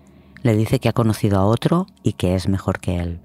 le 0.46 0.56
dice 0.56 0.78
que 0.78 0.88
ha 0.88 0.92
conocido 0.92 1.38
a 1.38 1.44
otro 1.44 1.86
y 2.02 2.14
que 2.14 2.34
es 2.34 2.48
mejor 2.48 2.80
que 2.80 2.98
él. 2.98 3.20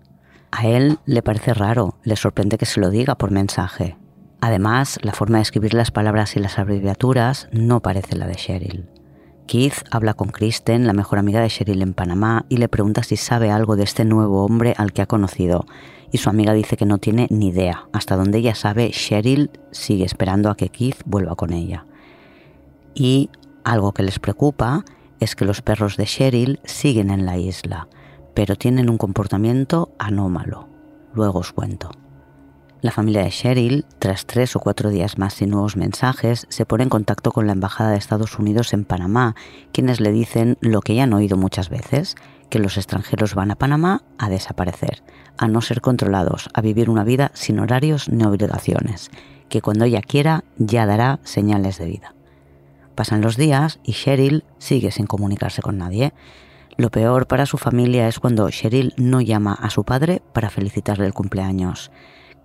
A 0.51 0.67
él 0.67 0.99
le 1.05 1.21
parece 1.21 1.53
raro, 1.53 1.95
le 2.03 2.17
sorprende 2.17 2.57
que 2.57 2.65
se 2.65 2.81
lo 2.81 2.89
diga 2.89 3.15
por 3.15 3.31
mensaje. 3.31 3.97
Además, 4.41 4.99
la 5.03 5.13
forma 5.13 5.37
de 5.37 5.43
escribir 5.43 5.73
las 5.73 5.91
palabras 5.91 6.35
y 6.35 6.39
las 6.39 6.59
abreviaturas 6.59 7.47
no 7.51 7.81
parece 7.81 8.17
la 8.17 8.27
de 8.27 8.35
Cheryl. 8.35 8.89
Keith 9.47 9.83
habla 9.91 10.13
con 10.13 10.29
Kristen, 10.29 10.87
la 10.87 10.93
mejor 10.93 11.19
amiga 11.19 11.41
de 11.41 11.49
Cheryl 11.49 11.81
en 11.81 11.93
Panamá, 11.93 12.45
y 12.49 12.57
le 12.57 12.67
pregunta 12.67 13.03
si 13.03 13.17
sabe 13.17 13.51
algo 13.51 13.75
de 13.75 13.83
este 13.83 14.03
nuevo 14.03 14.43
hombre 14.43 14.73
al 14.77 14.93
que 14.93 15.01
ha 15.01 15.07
conocido. 15.07 15.65
Y 16.11 16.17
su 16.17 16.29
amiga 16.29 16.53
dice 16.53 16.75
que 16.75 16.85
no 16.85 16.97
tiene 16.97 17.27
ni 17.29 17.49
idea. 17.49 17.87
Hasta 17.93 18.15
donde 18.15 18.39
ella 18.39 18.55
sabe, 18.55 18.89
Cheryl 18.91 19.51
sigue 19.71 20.05
esperando 20.05 20.49
a 20.49 20.55
que 20.55 20.69
Keith 20.69 21.01
vuelva 21.05 21.35
con 21.35 21.53
ella. 21.53 21.85
Y 22.93 23.29
algo 23.63 23.93
que 23.93 24.03
les 24.03 24.19
preocupa 24.19 24.83
es 25.21 25.35
que 25.35 25.45
los 25.45 25.61
perros 25.61 25.95
de 25.95 26.05
Cheryl 26.05 26.59
siguen 26.65 27.11
en 27.11 27.25
la 27.25 27.37
isla, 27.37 27.87
pero 28.33 28.57
tienen 28.57 28.89
un 28.89 28.97
comportamiento 28.97 29.93
anómalo. 29.97 30.67
Luego 31.13 31.39
os 31.39 31.53
cuento. 31.53 31.91
La 32.81 32.89
familia 32.89 33.23
de 33.23 33.29
Cheryl, 33.29 33.85
tras 33.99 34.25
tres 34.25 34.55
o 34.55 34.59
cuatro 34.59 34.89
días 34.89 35.19
más 35.19 35.35
sin 35.35 35.51
nuevos 35.51 35.77
mensajes, 35.77 36.47
se 36.49 36.65
pone 36.65 36.83
en 36.83 36.89
contacto 36.89 37.31
con 37.31 37.45
la 37.45 37.53
Embajada 37.53 37.91
de 37.91 37.97
Estados 37.97 38.39
Unidos 38.39 38.73
en 38.73 38.85
Panamá, 38.85 39.35
quienes 39.71 39.99
le 39.99 40.11
dicen 40.11 40.57
lo 40.61 40.81
que 40.81 40.95
ya 40.95 41.03
han 41.03 41.13
oído 41.13 41.37
muchas 41.37 41.69
veces, 41.69 42.15
que 42.49 42.57
los 42.57 42.77
extranjeros 42.77 43.35
van 43.35 43.51
a 43.51 43.55
Panamá 43.55 44.01
a 44.17 44.29
desaparecer, 44.29 45.03
a 45.37 45.47
no 45.47 45.61
ser 45.61 45.81
controlados, 45.81 46.49
a 46.55 46.61
vivir 46.61 46.89
una 46.89 47.03
vida 47.03 47.29
sin 47.35 47.59
horarios 47.59 48.09
ni 48.09 48.23
obligaciones, 48.23 49.11
que 49.47 49.61
cuando 49.61 49.85
ella 49.85 50.01
quiera 50.01 50.43
ya 50.57 50.87
dará 50.87 51.19
señales 51.23 51.77
de 51.77 51.85
vida. 51.85 52.15
Pasan 52.95 53.21
los 53.21 53.38
días 53.38 53.79
y 53.83 53.93
Cheryl 53.93 54.43
sigue 54.57 54.91
sin 54.91 55.05
comunicarse 55.05 55.62
con 55.62 55.77
nadie. 55.77 56.13
Lo 56.77 56.89
peor 56.89 57.27
para 57.27 57.45
su 57.45 57.57
familia 57.57 58.07
es 58.07 58.19
cuando 58.19 58.50
Cheryl 58.50 58.93
no 58.98 59.21
llama 59.21 59.53
a 59.53 59.69
su 59.69 59.83
padre 59.83 60.21
para 60.33 60.50
felicitarle 60.50 61.05
el 61.05 61.13
cumpleaños. 61.13 61.91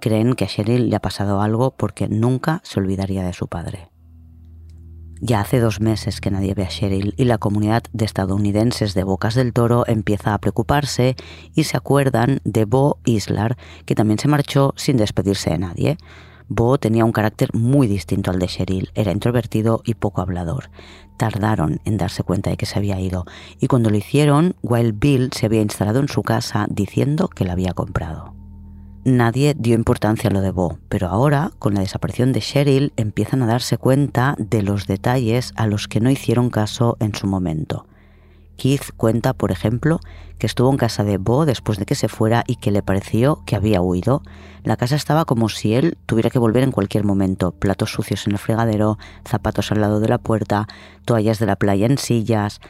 Creen 0.00 0.34
que 0.34 0.44
a 0.44 0.48
Cheryl 0.48 0.90
le 0.90 0.96
ha 0.96 1.00
pasado 1.00 1.40
algo 1.40 1.72
porque 1.72 2.08
nunca 2.08 2.60
se 2.64 2.80
olvidaría 2.80 3.24
de 3.24 3.32
su 3.32 3.48
padre. 3.48 3.90
Ya 5.20 5.40
hace 5.40 5.60
dos 5.60 5.80
meses 5.80 6.20
que 6.20 6.30
nadie 6.30 6.52
ve 6.52 6.64
a 6.64 6.68
Cheryl 6.68 7.14
y 7.16 7.24
la 7.24 7.38
comunidad 7.38 7.84
de 7.92 8.04
estadounidenses 8.04 8.92
de 8.92 9.02
Bocas 9.02 9.34
del 9.34 9.54
Toro 9.54 9.84
empieza 9.86 10.34
a 10.34 10.38
preocuparse 10.38 11.16
y 11.54 11.64
se 11.64 11.76
acuerdan 11.76 12.40
de 12.44 12.66
Bo 12.66 12.98
Islar, 13.06 13.56
que 13.86 13.94
también 13.94 14.18
se 14.18 14.28
marchó 14.28 14.74
sin 14.76 14.98
despedirse 14.98 15.50
de 15.50 15.58
nadie. 15.58 15.96
Bo 16.48 16.78
tenía 16.78 17.04
un 17.04 17.12
carácter 17.12 17.50
muy 17.54 17.88
distinto 17.88 18.30
al 18.30 18.38
de 18.38 18.46
Cheryl, 18.46 18.90
era 18.94 19.10
introvertido 19.10 19.82
y 19.84 19.94
poco 19.94 20.20
hablador. 20.20 20.70
Tardaron 21.16 21.80
en 21.84 21.96
darse 21.96 22.22
cuenta 22.22 22.50
de 22.50 22.56
que 22.56 22.66
se 22.66 22.78
había 22.78 23.00
ido 23.00 23.24
y 23.58 23.66
cuando 23.66 23.90
lo 23.90 23.96
hicieron, 23.96 24.54
Wild 24.62 24.98
Bill 24.98 25.30
se 25.32 25.46
había 25.46 25.62
instalado 25.62 25.98
en 25.98 26.08
su 26.08 26.22
casa 26.22 26.66
diciendo 26.70 27.28
que 27.28 27.44
la 27.44 27.52
había 27.52 27.72
comprado. 27.72 28.34
Nadie 29.04 29.54
dio 29.56 29.74
importancia 29.74 30.30
a 30.30 30.32
lo 30.32 30.40
de 30.40 30.50
Bo, 30.50 30.78
pero 30.88 31.06
ahora, 31.08 31.52
con 31.60 31.74
la 31.74 31.80
desaparición 31.80 32.32
de 32.32 32.40
Cheryl, 32.40 32.92
empiezan 32.96 33.42
a 33.42 33.46
darse 33.46 33.78
cuenta 33.78 34.34
de 34.36 34.62
los 34.62 34.88
detalles 34.88 35.52
a 35.54 35.68
los 35.68 35.86
que 35.86 36.00
no 36.00 36.10
hicieron 36.10 36.50
caso 36.50 36.96
en 36.98 37.14
su 37.14 37.28
momento. 37.28 37.86
Keith 38.56 38.92
cuenta, 38.96 39.32
por 39.32 39.52
ejemplo, 39.52 40.00
que 40.38 40.46
estuvo 40.46 40.70
en 40.70 40.76
casa 40.76 41.04
de 41.04 41.18
Bo 41.18 41.46
después 41.46 41.78
de 41.78 41.86
que 41.86 41.94
se 41.94 42.08
fuera 42.08 42.44
y 42.46 42.56
que 42.56 42.70
le 42.70 42.82
pareció 42.82 43.42
que 43.46 43.56
había 43.56 43.80
huido. 43.80 44.22
La 44.64 44.76
casa 44.76 44.96
estaba 44.96 45.24
como 45.24 45.48
si 45.48 45.74
él 45.74 45.96
tuviera 46.06 46.30
que 46.30 46.38
volver 46.38 46.62
en 46.62 46.72
cualquier 46.72 47.04
momento. 47.04 47.52
Platos 47.52 47.92
sucios 47.92 48.26
en 48.26 48.32
el 48.32 48.38
fregadero, 48.38 48.98
zapatos 49.26 49.72
al 49.72 49.80
lado 49.80 50.00
de 50.00 50.08
la 50.08 50.18
puerta, 50.18 50.66
toallas 51.04 51.38
de 51.38 51.46
la 51.46 51.56
playa 51.56 51.86
en 51.86 51.98
sillas. 51.98 52.60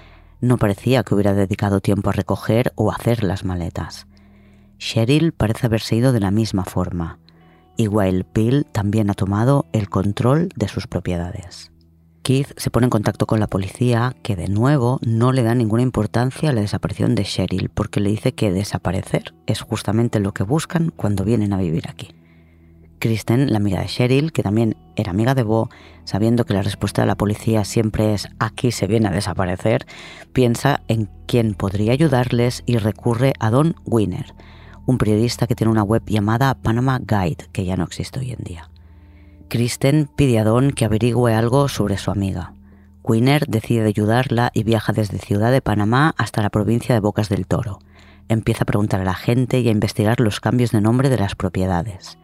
No 0.41 0.59
parecía 0.59 1.03
que 1.03 1.15
hubiera 1.15 1.35
dedicado 1.35 1.81
tiempo 1.81 2.11
a 2.11 2.13
recoger 2.13 2.73
o 2.77 2.93
hacer 2.93 3.25
las 3.25 3.45
maletas. 3.45 4.07
Cheryl 4.79 5.33
parece 5.33 5.67
haberse 5.67 5.97
ido 5.97 6.13
de 6.13 6.21
la 6.21 6.31
misma 6.31 6.65
forma. 6.65 7.19
Y 7.79 7.89
Bill 7.89 8.67
también 8.73 9.11
ha 9.11 9.15
tomado 9.15 9.67
el 9.73 9.89
control 9.89 10.49
de 10.57 10.69
sus 10.69 10.87
propiedades. 10.87 11.73
Keith 12.27 12.55
se 12.57 12.71
pone 12.73 12.87
en 12.87 12.91
contacto 12.91 13.25
con 13.27 13.39
la 13.39 13.47
policía, 13.47 14.17
que 14.25 14.35
de 14.35 14.49
nuevo 14.49 14.99
no 15.07 15.31
le 15.31 15.45
da 15.45 15.55
ninguna 15.55 15.83
importancia 15.83 16.51
a 16.51 16.53
la 16.53 16.61
desaparición 16.61 17.15
de 17.15 17.23
Cheryl, 17.23 17.69
porque 17.69 18.01
le 18.01 18.11
dice 18.11 18.35
que 18.35 18.51
desaparecer 18.51 19.33
es 19.47 19.61
justamente 19.61 20.19
lo 20.19 20.35
que 20.35 20.43
buscan 20.43 20.91
cuando 20.91 21.23
vienen 21.23 21.53
a 21.53 21.57
vivir 21.57 21.89
aquí. 21.89 22.17
Kristen, 22.99 23.53
la 23.53 23.59
amiga 23.59 23.81
de 23.81 23.87
Cheryl, 23.87 24.33
que 24.33 24.43
también 24.43 24.77
era 24.97 25.13
amiga 25.13 25.37
de 25.37 25.45
Bo, 25.45 25.69
sabiendo 26.03 26.45
que 26.45 26.55
la 26.55 26.63
respuesta 26.63 27.03
de 27.03 27.07
la 27.07 27.15
policía 27.15 27.65
siempre 27.65 28.13
es 28.13 28.27
aquí 28.41 28.73
se 28.73 28.89
viene 28.89 29.07
a 29.07 29.13
desaparecer, 29.13 29.87
piensa 30.33 30.83
en 30.89 31.09
quién 31.29 31.55
podría 31.55 31.93
ayudarles 31.93 32.65
y 32.67 32.79
recurre 32.79 33.35
a 33.39 33.51
Don 33.51 33.77
Winner, 33.85 34.35
un 34.85 34.99
periodista 34.99 35.47
que 35.47 35.55
tiene 35.55 35.71
una 35.71 35.85
web 35.85 36.03
llamada 36.07 36.57
Panama 36.57 36.99
Guide, 36.99 37.47
que 37.53 37.65
ya 37.65 37.77
no 37.77 37.85
existe 37.85 38.19
hoy 38.19 38.33
en 38.33 38.43
día. 38.43 38.69
Kristen 39.49 40.09
pide 40.17 40.41
a 40.41 40.45
Don 40.45 40.73
que 40.73 40.85
averigüe 40.85 41.33
algo 41.33 41.69
sobre 41.69 41.99
su 41.99 42.11
amiga. 42.11 42.55
Quinner 43.07 43.47
decide 43.47 43.87
ayudarla 43.87 44.51
y 44.53 44.65
viaja 44.65 44.93
desde 44.93 45.19
Ciudad 45.19 45.53
de 45.53 45.63
Panamá 45.63 46.15
hasta 46.19 46.43
la 46.43 46.51
provincia 46.51 46.95
de 46.95 47.01
Bocas 47.01 47.29
del 47.29 47.47
Toro. 47.47 47.79
Empieza 48.29 48.65
a 48.65 48.67
preguntar 48.67 49.01
a 49.01 49.05
la 49.05 49.15
gente 49.15 49.61
y 49.61 49.69
a 49.69 49.73
investigar 49.73 50.19
los 50.19 50.41
cambios 50.41 50.73
de 50.73 50.81
nombre 50.81 51.09
de 51.09 51.19
las 51.19 51.37
propiedades. 51.37 52.19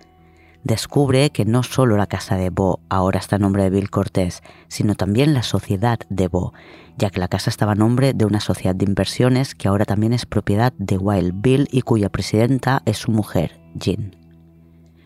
Descubre 0.64 1.30
que 1.30 1.44
no 1.44 1.62
solo 1.62 1.96
la 1.96 2.06
casa 2.06 2.36
de 2.36 2.50
Bo 2.50 2.80
ahora 2.88 3.20
está 3.20 3.36
a 3.36 3.38
nombre 3.38 3.62
de 3.62 3.70
Bill 3.70 3.90
Cortés, 3.90 4.42
sino 4.66 4.96
también 4.96 5.34
la 5.34 5.44
sociedad 5.44 6.00
de 6.08 6.26
Bo, 6.26 6.52
ya 6.98 7.10
que 7.10 7.20
la 7.20 7.28
casa 7.28 7.50
estaba 7.50 7.72
a 7.72 7.76
nombre 7.76 8.14
de 8.14 8.24
una 8.24 8.40
sociedad 8.40 8.74
de 8.74 8.84
inversiones 8.84 9.54
que 9.54 9.68
ahora 9.68 9.84
también 9.84 10.12
es 10.12 10.26
propiedad 10.26 10.72
de 10.78 10.98
Wild 10.98 11.34
Bill 11.40 11.68
y 11.70 11.82
cuya 11.82 12.10
presidenta 12.10 12.82
es 12.84 12.98
su 12.98 13.12
mujer, 13.12 13.60
Jean. 13.74 14.21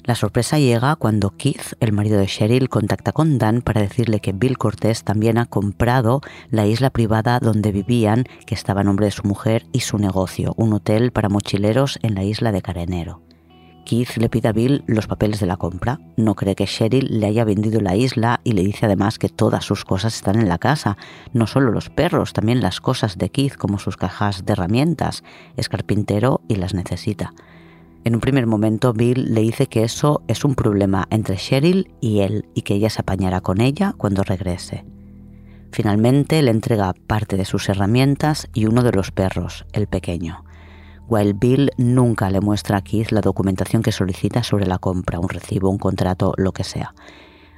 La 0.07 0.15
sorpresa 0.15 0.61
llega 0.61 0.95
cuando 0.95 1.31
Keith, 1.37 1.75
el 1.81 1.93
marido 1.93 2.21
de 2.21 2.27
Cheryl, 2.27 2.69
contacta 2.69 3.11
con 3.11 3.39
Dan 3.39 3.61
para 3.61 3.81
decirle 3.81 4.21
que 4.21 4.31
Bill 4.31 4.57
Cortés 4.57 5.03
también 5.03 5.37
ha 5.37 5.47
comprado 5.47 6.21
la 6.49 6.65
isla 6.65 6.91
privada 6.91 7.41
donde 7.41 7.73
vivían, 7.73 8.23
que 8.47 8.55
estaba 8.55 8.83
a 8.83 8.85
nombre 8.85 9.07
de 9.07 9.11
su 9.11 9.27
mujer, 9.27 9.67
y 9.73 9.81
su 9.81 9.99
negocio, 9.99 10.55
un 10.57 10.75
hotel 10.75 11.11
para 11.11 11.29
mochileros 11.29 11.99
en 12.03 12.15
la 12.15 12.23
isla 12.23 12.53
de 12.53 12.63
Carenero. 12.63 13.21
Keith 13.85 14.17
le 14.19 14.29
pide 14.29 14.47
a 14.47 14.53
Bill 14.53 14.85
los 14.87 15.09
papeles 15.09 15.41
de 15.41 15.47
la 15.47 15.57
compra. 15.57 15.99
No 16.17 16.37
cree 16.37 16.55
que 16.55 16.67
Cheryl 16.67 17.19
le 17.19 17.27
haya 17.27 17.45
vendido 17.45 17.81
la 17.81 17.97
isla 17.97 18.41
y 18.45 18.53
le 18.53 18.63
dice 18.63 18.87
además 18.87 19.19
que 19.19 19.29
todas 19.29 19.65
sus 19.65 19.85
cosas 19.85 20.15
están 20.15 20.39
en 20.39 20.49
la 20.49 20.59
casa. 20.59 20.97
No 21.33 21.49
solo 21.49 21.73
los 21.73 21.91
perros, 21.91 22.33
también 22.33 22.61
las 22.61 22.81
cosas 22.81 23.19
de 23.19 23.31
Keith 23.31 23.57
como 23.57 23.81
sus 23.81 23.97
cajas 23.97 24.45
de 24.45 24.53
herramientas. 24.53 25.25
Es 25.57 25.69
carpintero 25.69 26.43
y 26.47 26.57
las 26.57 26.75
necesita. 26.75 27.33
En 28.07 28.15
un 28.15 28.21
primer 28.21 28.47
momento, 28.47 28.93
Bill 28.93 29.35
le 29.35 29.41
dice 29.41 29.67
que 29.67 29.83
eso 29.83 30.23
es 30.29 30.45
un 30.45 30.55
problema 30.55 31.09
entre 31.11 31.35
Cheryl 31.35 31.91
y 32.01 32.21
él 32.21 32.49
y 32.55 32.63
que 32.63 32.75
ella 32.75 32.89
se 32.89 33.01
apañará 33.01 33.41
con 33.41 33.61
ella 33.61 33.95
cuando 33.97 34.23
regrese. 34.23 34.85
Finalmente 35.73 36.41
le 36.41 36.53
entrega 36.53 36.95
parte 37.09 37.37
de 37.37 37.45
sus 37.45 37.69
herramientas 37.69 38.49
y 38.55 38.67
uno 38.67 38.85
de 38.85 38.93
los 38.93 39.11
perros, 39.11 39.67
el 39.73 39.89
pequeño. 39.89 40.45
While 41.09 41.33
Bill 41.33 41.73
nunca 41.79 42.31
le 42.31 42.41
muestra 42.41 42.77
a 42.77 42.83
Keith 42.83 43.11
la 43.11 43.23
documentación 43.23 43.83
que 43.83 43.91
solicita 43.91 44.45
sobre 44.45 44.69
la 44.69 44.79
compra, 44.79 45.19
un 45.19 45.29
recibo, 45.29 45.69
un 45.69 45.79
contrato, 45.79 46.33
lo 46.37 46.53
que 46.53 46.63
sea. 46.63 46.95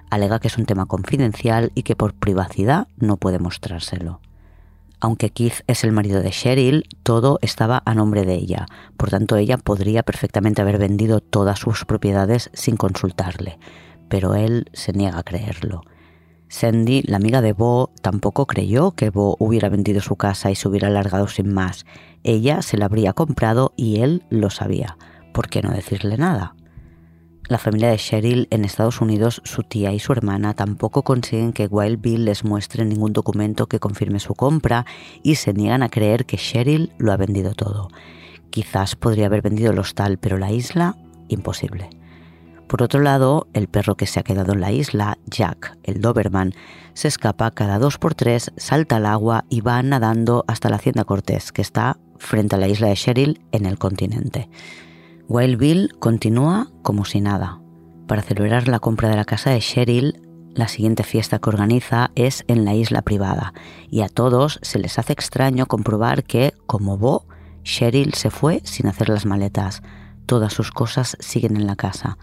Alega 0.08 0.38
que 0.40 0.48
es 0.48 0.56
un 0.56 0.64
tema 0.64 0.86
confidencial 0.86 1.72
y 1.74 1.82
que 1.82 1.94
por 1.94 2.14
privacidad 2.14 2.88
no 2.96 3.18
puede 3.18 3.38
mostrárselo. 3.38 4.22
Aunque 5.00 5.30
Keith 5.30 5.62
es 5.66 5.84
el 5.84 5.92
marido 5.92 6.22
de 6.22 6.30
Cheryl, 6.30 6.84
todo 7.02 7.38
estaba 7.40 7.82
a 7.84 7.94
nombre 7.94 8.24
de 8.24 8.34
ella, 8.34 8.66
por 8.96 9.10
tanto 9.10 9.36
ella 9.36 9.56
podría 9.56 10.02
perfectamente 10.02 10.60
haber 10.62 10.78
vendido 10.78 11.20
todas 11.20 11.60
sus 11.60 11.84
propiedades 11.84 12.50
sin 12.52 12.76
consultarle, 12.76 13.58
pero 14.08 14.34
él 14.34 14.68
se 14.72 14.92
niega 14.92 15.18
a 15.18 15.22
creerlo. 15.22 15.82
Sandy, 16.48 17.02
la 17.02 17.18
amiga 17.18 17.42
de 17.42 17.52
Bo, 17.52 17.92
tampoco 18.02 18.46
creyó 18.46 18.92
que 18.92 19.10
Bo 19.10 19.36
hubiera 19.38 19.68
vendido 19.68 20.00
su 20.00 20.16
casa 20.16 20.50
y 20.50 20.54
se 20.54 20.66
hubiera 20.66 20.88
largado 20.88 21.28
sin 21.28 21.52
más. 21.52 21.84
Ella 22.24 22.62
se 22.62 22.78
la 22.78 22.86
habría 22.86 23.12
comprado 23.12 23.74
y 23.76 24.00
él 24.00 24.24
lo 24.30 24.48
sabía. 24.48 24.96
¿Por 25.34 25.48
qué 25.48 25.60
no 25.60 25.70
decirle 25.70 26.16
nada? 26.16 26.56
La 27.48 27.56
familia 27.56 27.88
de 27.88 27.96
Cheryl 27.96 28.46
en 28.50 28.66
Estados 28.66 29.00
Unidos, 29.00 29.40
su 29.42 29.62
tía 29.62 29.90
y 29.94 29.98
su 29.98 30.12
hermana 30.12 30.52
tampoco 30.52 31.02
consiguen 31.02 31.54
que 31.54 31.66
Wild 31.66 31.98
Bill 32.02 32.26
les 32.26 32.44
muestre 32.44 32.84
ningún 32.84 33.14
documento 33.14 33.68
que 33.68 33.80
confirme 33.80 34.20
su 34.20 34.34
compra 34.34 34.84
y 35.22 35.36
se 35.36 35.54
niegan 35.54 35.82
a 35.82 35.88
creer 35.88 36.26
que 36.26 36.36
Cheryl 36.36 36.92
lo 36.98 37.10
ha 37.10 37.16
vendido 37.16 37.54
todo. 37.54 37.88
Quizás 38.50 38.96
podría 38.96 39.26
haber 39.26 39.40
vendido 39.40 39.72
el 39.72 39.78
hostal, 39.78 40.18
pero 40.18 40.36
la 40.36 40.52
isla, 40.52 40.96
imposible. 41.28 41.88
Por 42.66 42.82
otro 42.82 43.00
lado, 43.00 43.46
el 43.54 43.66
perro 43.66 43.96
que 43.96 44.06
se 44.06 44.20
ha 44.20 44.24
quedado 44.24 44.52
en 44.52 44.60
la 44.60 44.70
isla, 44.70 45.16
Jack, 45.24 45.78
el 45.84 46.02
Doberman, 46.02 46.52
se 46.92 47.08
escapa 47.08 47.50
cada 47.52 47.78
dos 47.78 47.96
por 47.96 48.14
tres, 48.14 48.52
salta 48.58 48.96
al 48.96 49.06
agua 49.06 49.46
y 49.48 49.62
va 49.62 49.82
nadando 49.82 50.44
hasta 50.48 50.68
la 50.68 50.76
hacienda 50.76 51.04
Cortés, 51.04 51.50
que 51.52 51.62
está 51.62 51.96
frente 52.18 52.56
a 52.56 52.58
la 52.58 52.68
isla 52.68 52.88
de 52.88 52.94
Cheryl 52.94 53.40
en 53.52 53.64
el 53.64 53.78
continente. 53.78 54.50
Wild 55.30 55.58
Bill 55.58 55.92
continúa 55.98 56.70
como 56.80 57.04
si 57.04 57.20
nada. 57.20 57.60
Para 58.06 58.22
celebrar 58.22 58.66
la 58.66 58.78
compra 58.78 59.10
de 59.10 59.16
la 59.16 59.26
casa 59.26 59.50
de 59.50 59.58
Cheryl, 59.58 60.22
la 60.54 60.68
siguiente 60.68 61.02
fiesta 61.02 61.38
que 61.38 61.50
organiza 61.50 62.12
es 62.14 62.44
en 62.48 62.64
la 62.64 62.74
isla 62.74 63.02
privada 63.02 63.52
y 63.90 64.00
a 64.00 64.08
todos 64.08 64.58
se 64.62 64.78
les 64.78 64.98
hace 64.98 65.12
extraño 65.12 65.66
comprobar 65.66 66.24
que, 66.24 66.54
como 66.64 66.96
Bo, 66.96 67.26
Cheryl 67.62 68.14
se 68.14 68.30
fue 68.30 68.62
sin 68.64 68.86
hacer 68.86 69.10
las 69.10 69.26
maletas. 69.26 69.82
Todas 70.24 70.54
sus 70.54 70.70
cosas 70.70 71.18
siguen 71.20 71.56
en 71.56 71.66
la 71.66 71.76
casa. 71.76 72.16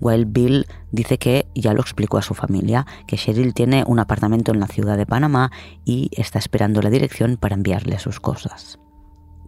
Wild 0.00 0.32
Bill 0.32 0.66
dice 0.90 1.16
que 1.18 1.46
ya 1.54 1.74
lo 1.74 1.80
explicó 1.80 2.18
a 2.18 2.22
su 2.22 2.34
familia, 2.34 2.86
que 3.06 3.16
Cheryl 3.16 3.54
tiene 3.54 3.84
un 3.86 4.00
apartamento 4.00 4.50
en 4.50 4.58
la 4.58 4.66
ciudad 4.66 4.96
de 4.96 5.06
Panamá 5.06 5.52
y 5.84 6.10
está 6.10 6.40
esperando 6.40 6.82
la 6.82 6.90
dirección 6.90 7.36
para 7.36 7.54
enviarle 7.54 8.00
sus 8.00 8.18
cosas. 8.18 8.80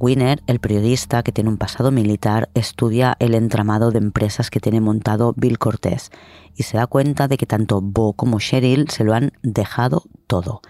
Winner, 0.00 0.42
el 0.46 0.60
periodista 0.60 1.22
que 1.22 1.30
tiene 1.30 1.50
un 1.50 1.58
pasado 1.58 1.90
militar, 1.90 2.48
estudia 2.54 3.16
el 3.18 3.34
entramado 3.34 3.90
de 3.90 3.98
empresas 3.98 4.48
que 4.48 4.58
tiene 4.58 4.80
montado 4.80 5.34
Bill 5.36 5.58
Cortés 5.58 6.10
y 6.56 6.62
se 6.62 6.78
da 6.78 6.86
cuenta 6.86 7.28
de 7.28 7.36
que 7.36 7.44
tanto 7.44 7.82
Bo 7.82 8.14
como 8.14 8.40
Cheryl 8.40 8.88
se 8.88 9.04
lo 9.04 9.12
han 9.12 9.32
dejado 9.42 10.04
todo. 10.26 10.62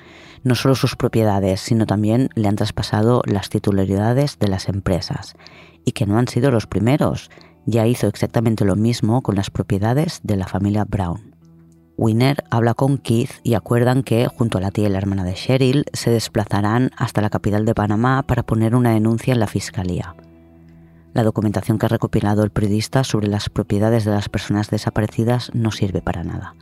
No 0.43 0.57
solo 0.57 0.75
sus 0.75 0.97
propiedades, 0.97 1.61
sino 1.61 1.87
también 1.87 2.31
le 2.35 2.49
han 2.49 2.57
traspasado 2.57 3.23
las 3.25 3.51
titularidades 3.51 4.41
de 4.41 4.49
las 4.49 4.69
empresas. 4.69 5.37
Y 5.85 5.93
que 5.93 6.07
no 6.07 6.19
han 6.19 6.27
sido 6.27 6.51
los 6.51 6.67
primeros. 6.67 7.31
Ya 7.67 7.87
hizo 7.87 8.09
exactamente 8.09 8.65
lo 8.65 8.75
mismo 8.75 9.23
con 9.23 9.37
las 9.37 9.51
propiedades 9.51 10.21
de 10.25 10.37
la 10.39 10.49
familia 10.49 10.85
Brown. 10.85 11.30
Winner 12.01 12.45
habla 12.49 12.73
con 12.73 12.97
Keith 12.97 13.31
y 13.43 13.53
acuerdan 13.53 14.03
que, 14.03 14.27
junto 14.27 14.57
a 14.57 14.63
la 14.63 14.71
tía 14.71 14.87
y 14.87 14.91
la 14.91 14.97
hermana 14.97 15.23
de 15.23 15.35
Cheryl, 15.35 15.85
se 15.93 16.11
desplazarán 16.11 16.91
hasta 16.97 17.21
la 17.21 17.29
capital 17.29 17.67
de 17.67 17.75
Panamá 17.75 18.23
para 18.23 18.43
poner 18.43 18.75
una 18.75 18.95
denuncia 18.95 19.35
en 19.35 19.39
la 19.39 19.47
fiscalía. 19.47 20.17
La 21.13 21.25
documentación 21.25 21.79
que 21.79 21.85
ha 21.85 21.91
recopilado 21.91 22.43
el 22.43 22.49
periodista 22.49 23.05
sobre 23.05 23.29
las 23.29 23.51
propiedades 23.51 24.07
de 24.07 24.13
las 24.13 24.31
personas 24.31 24.71
desaparecidas 24.71 25.51
no 25.53 25.73
sirve 25.73 26.01
para 26.01 26.25
nada. 26.25 26.55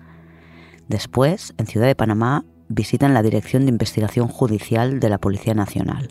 Después, 0.88 1.54
en 1.56 1.68
Ciudad 1.68 1.86
de 1.86 1.94
Panamá, 1.94 2.44
visitan 2.66 3.14
la 3.14 3.22
Dirección 3.22 3.64
de 3.64 3.70
Investigación 3.70 4.26
Judicial 4.26 4.98
de 4.98 5.08
la 5.08 5.18
Policía 5.18 5.54
Nacional 5.54 6.08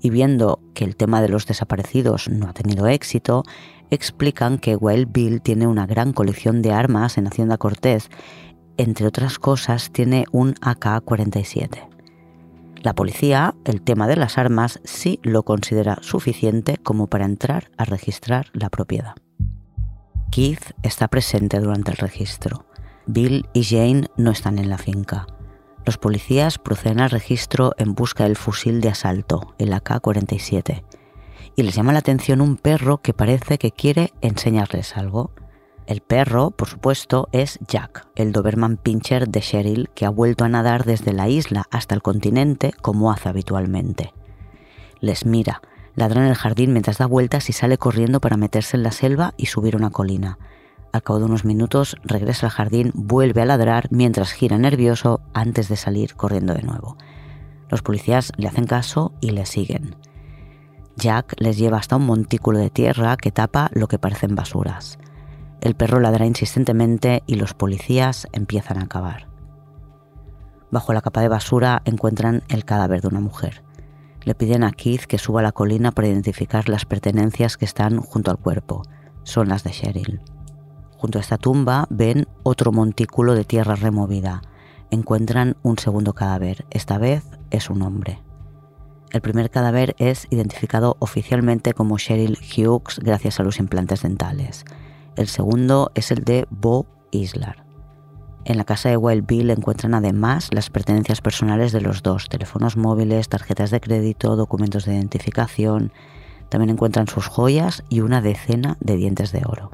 y 0.00 0.10
viendo 0.10 0.58
que 0.74 0.84
el 0.84 0.96
tema 0.96 1.22
de 1.22 1.28
los 1.28 1.46
desaparecidos 1.46 2.28
no 2.28 2.48
ha 2.48 2.52
tenido 2.52 2.88
éxito, 2.88 3.44
explican 3.90 4.58
que 4.58 4.76
Wild 4.76 5.12
Bill 5.12 5.40
tiene 5.40 5.68
una 5.68 5.86
gran 5.86 6.12
colección 6.12 6.60
de 6.60 6.72
armas 6.72 7.16
en 7.16 7.28
Hacienda 7.28 7.56
Cortés 7.56 8.10
entre 8.76 9.06
otras 9.06 9.38
cosas, 9.38 9.90
tiene 9.90 10.24
un 10.32 10.54
AK-47. 10.60 11.88
La 12.82 12.94
policía, 12.94 13.54
el 13.64 13.80
tema 13.80 14.06
de 14.06 14.16
las 14.16 14.36
armas, 14.36 14.80
sí 14.84 15.18
lo 15.22 15.42
considera 15.42 15.98
suficiente 16.02 16.76
como 16.76 17.06
para 17.06 17.24
entrar 17.24 17.70
a 17.78 17.84
registrar 17.84 18.48
la 18.52 18.68
propiedad. 18.68 19.14
Keith 20.30 20.72
está 20.82 21.08
presente 21.08 21.60
durante 21.60 21.92
el 21.92 21.96
registro. 21.96 22.66
Bill 23.06 23.46
y 23.52 23.64
Jane 23.64 24.08
no 24.16 24.30
están 24.30 24.58
en 24.58 24.68
la 24.68 24.78
finca. 24.78 25.26
Los 25.86 25.96
policías 25.96 26.58
proceden 26.58 27.00
al 27.00 27.10
registro 27.10 27.72
en 27.78 27.94
busca 27.94 28.24
del 28.24 28.36
fusil 28.36 28.80
de 28.80 28.88
asalto, 28.88 29.54
el 29.58 29.72
AK-47, 29.72 30.82
y 31.56 31.62
les 31.62 31.74
llama 31.74 31.92
la 31.92 32.00
atención 32.00 32.40
un 32.40 32.56
perro 32.56 32.98
que 32.98 33.14
parece 33.14 33.58
que 33.58 33.70
quiere 33.70 34.12
enseñarles 34.22 34.96
algo. 34.96 35.32
El 35.86 36.00
perro, 36.00 36.50
por 36.50 36.68
supuesto, 36.68 37.28
es 37.32 37.58
Jack, 37.68 38.06
el 38.16 38.32
Doberman 38.32 38.78
Pinscher 38.78 39.28
de 39.28 39.40
Cheryl, 39.40 39.90
que 39.94 40.06
ha 40.06 40.10
vuelto 40.10 40.44
a 40.44 40.48
nadar 40.48 40.84
desde 40.84 41.12
la 41.12 41.28
isla 41.28 41.66
hasta 41.70 41.94
el 41.94 42.00
continente 42.00 42.72
como 42.80 43.12
hace 43.12 43.28
habitualmente. 43.28 44.14
Les 45.00 45.26
mira, 45.26 45.60
ladra 45.94 46.22
en 46.22 46.28
el 46.28 46.36
jardín 46.36 46.72
mientras 46.72 46.96
da 46.96 47.06
vueltas 47.06 47.50
y 47.50 47.52
sale 47.52 47.76
corriendo 47.76 48.20
para 48.22 48.38
meterse 48.38 48.78
en 48.78 48.82
la 48.82 48.92
selva 48.92 49.34
y 49.36 49.46
subir 49.46 49.76
una 49.76 49.90
colina. 49.90 50.38
Al 50.92 51.02
cabo 51.02 51.18
de 51.18 51.26
unos 51.26 51.44
minutos 51.44 51.96
regresa 52.02 52.46
al 52.46 52.52
jardín, 52.52 52.90
vuelve 52.94 53.42
a 53.42 53.46
ladrar 53.46 53.88
mientras 53.90 54.32
gira 54.32 54.56
nervioso 54.56 55.20
antes 55.34 55.68
de 55.68 55.76
salir 55.76 56.14
corriendo 56.14 56.54
de 56.54 56.62
nuevo. 56.62 56.96
Los 57.68 57.82
policías 57.82 58.32
le 58.38 58.48
hacen 58.48 58.66
caso 58.66 59.12
y 59.20 59.32
le 59.32 59.44
siguen. 59.44 59.96
Jack 60.96 61.34
les 61.38 61.58
lleva 61.58 61.76
hasta 61.76 61.96
un 61.96 62.06
montículo 62.06 62.58
de 62.58 62.70
tierra 62.70 63.18
que 63.18 63.32
tapa 63.32 63.68
lo 63.74 63.88
que 63.88 63.98
parecen 63.98 64.34
basuras. 64.34 64.98
El 65.64 65.74
perro 65.76 65.98
ladra 65.98 66.26
insistentemente 66.26 67.22
y 67.26 67.36
los 67.36 67.54
policías 67.54 68.28
empiezan 68.32 68.82
a 68.82 68.86
cavar. 68.86 69.28
Bajo 70.70 70.92
la 70.92 71.00
capa 71.00 71.22
de 71.22 71.28
basura 71.28 71.80
encuentran 71.86 72.42
el 72.48 72.66
cadáver 72.66 73.00
de 73.00 73.08
una 73.08 73.20
mujer. 73.20 73.64
Le 74.24 74.34
piden 74.34 74.62
a 74.62 74.72
Keith 74.72 75.04
que 75.06 75.16
suba 75.16 75.40
a 75.40 75.42
la 75.42 75.52
colina 75.52 75.90
para 75.90 76.08
identificar 76.08 76.68
las 76.68 76.84
pertenencias 76.84 77.56
que 77.56 77.64
están 77.64 78.00
junto 78.00 78.30
al 78.30 78.36
cuerpo. 78.36 78.82
Son 79.22 79.48
las 79.48 79.64
de 79.64 79.70
Cheryl. 79.70 80.20
Junto 80.98 81.16
a 81.16 81.22
esta 81.22 81.38
tumba 81.38 81.86
ven 81.88 82.28
otro 82.42 82.70
montículo 82.70 83.34
de 83.34 83.44
tierra 83.44 83.74
removida. 83.74 84.42
Encuentran 84.90 85.56
un 85.62 85.78
segundo 85.78 86.12
cadáver. 86.12 86.66
Esta 86.68 86.98
vez 86.98 87.24
es 87.48 87.70
un 87.70 87.80
hombre. 87.80 88.22
El 89.12 89.22
primer 89.22 89.48
cadáver 89.48 89.96
es 89.98 90.26
identificado 90.28 90.98
oficialmente 90.98 91.72
como 91.72 91.96
Cheryl 91.96 92.36
Hughes 92.36 92.98
gracias 92.98 93.40
a 93.40 93.44
los 93.44 93.58
implantes 93.58 94.02
dentales. 94.02 94.66
El 95.16 95.28
segundo 95.28 95.92
es 95.94 96.10
el 96.10 96.24
de 96.24 96.46
Bo 96.50 96.86
Islar. 97.12 97.64
En 98.44 98.58
la 98.58 98.64
casa 98.64 98.88
de 98.88 98.96
Wild 98.96 99.26
Bill 99.26 99.50
encuentran 99.50 99.94
además 99.94 100.48
las 100.52 100.70
pertenencias 100.70 101.20
personales 101.20 101.72
de 101.72 101.80
los 101.80 102.02
dos, 102.02 102.28
teléfonos 102.28 102.76
móviles, 102.76 103.28
tarjetas 103.28 103.70
de 103.70 103.80
crédito, 103.80 104.34
documentos 104.36 104.84
de 104.84 104.94
identificación. 104.94 105.92
También 106.48 106.70
encuentran 106.70 107.06
sus 107.06 107.26
joyas 107.26 107.84
y 107.88 108.00
una 108.00 108.20
decena 108.20 108.76
de 108.80 108.96
dientes 108.96 109.30
de 109.32 109.42
oro. 109.46 109.70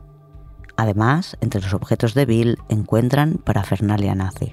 Además, 0.76 1.36
entre 1.40 1.60
los 1.62 1.74
objetos 1.74 2.14
de 2.14 2.26
Bill 2.26 2.58
encuentran 2.68 3.40
parafernalia 3.42 4.14
nazi. 4.14 4.52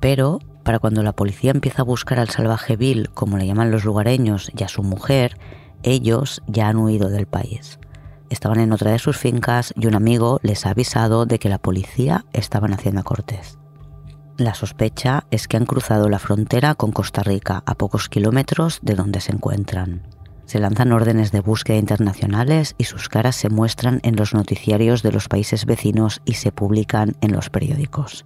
Pero, 0.00 0.40
para 0.62 0.78
cuando 0.78 1.02
la 1.02 1.14
policía 1.14 1.52
empieza 1.52 1.82
a 1.82 1.86
buscar 1.86 2.18
al 2.18 2.28
salvaje 2.28 2.76
Bill, 2.76 3.10
como 3.10 3.38
le 3.38 3.46
llaman 3.46 3.70
los 3.70 3.84
lugareños, 3.84 4.50
y 4.56 4.62
a 4.62 4.68
su 4.68 4.82
mujer, 4.82 5.38
ellos 5.82 6.42
ya 6.48 6.68
han 6.68 6.76
huido 6.76 7.08
del 7.08 7.26
país. 7.26 7.78
Estaban 8.30 8.60
en 8.60 8.72
otra 8.72 8.90
de 8.90 8.98
sus 8.98 9.16
fincas 9.16 9.72
y 9.76 9.86
un 9.86 9.94
amigo 9.94 10.40
les 10.42 10.66
ha 10.66 10.70
avisado 10.70 11.26
de 11.26 11.38
que 11.38 11.48
la 11.48 11.58
policía 11.58 12.24
estaba 12.32 12.66
en 12.66 12.74
Hacienda 12.74 13.02
Cortés. 13.02 13.58
La 14.36 14.54
sospecha 14.54 15.24
es 15.30 15.48
que 15.48 15.56
han 15.56 15.64
cruzado 15.64 16.08
la 16.08 16.18
frontera 16.18 16.74
con 16.74 16.92
Costa 16.92 17.22
Rica 17.22 17.62
a 17.64 17.74
pocos 17.74 18.08
kilómetros 18.08 18.80
de 18.82 18.94
donde 18.94 19.20
se 19.20 19.32
encuentran. 19.32 20.02
Se 20.44 20.60
lanzan 20.60 20.92
órdenes 20.92 21.32
de 21.32 21.40
búsqueda 21.40 21.78
internacionales 21.78 22.74
y 22.78 22.84
sus 22.84 23.08
caras 23.08 23.34
se 23.34 23.48
muestran 23.48 24.00
en 24.02 24.14
los 24.14 24.34
noticiarios 24.34 25.02
de 25.02 25.12
los 25.12 25.28
países 25.28 25.64
vecinos 25.64 26.20
y 26.24 26.34
se 26.34 26.52
publican 26.52 27.16
en 27.20 27.32
los 27.32 27.48
periódicos. 27.48 28.24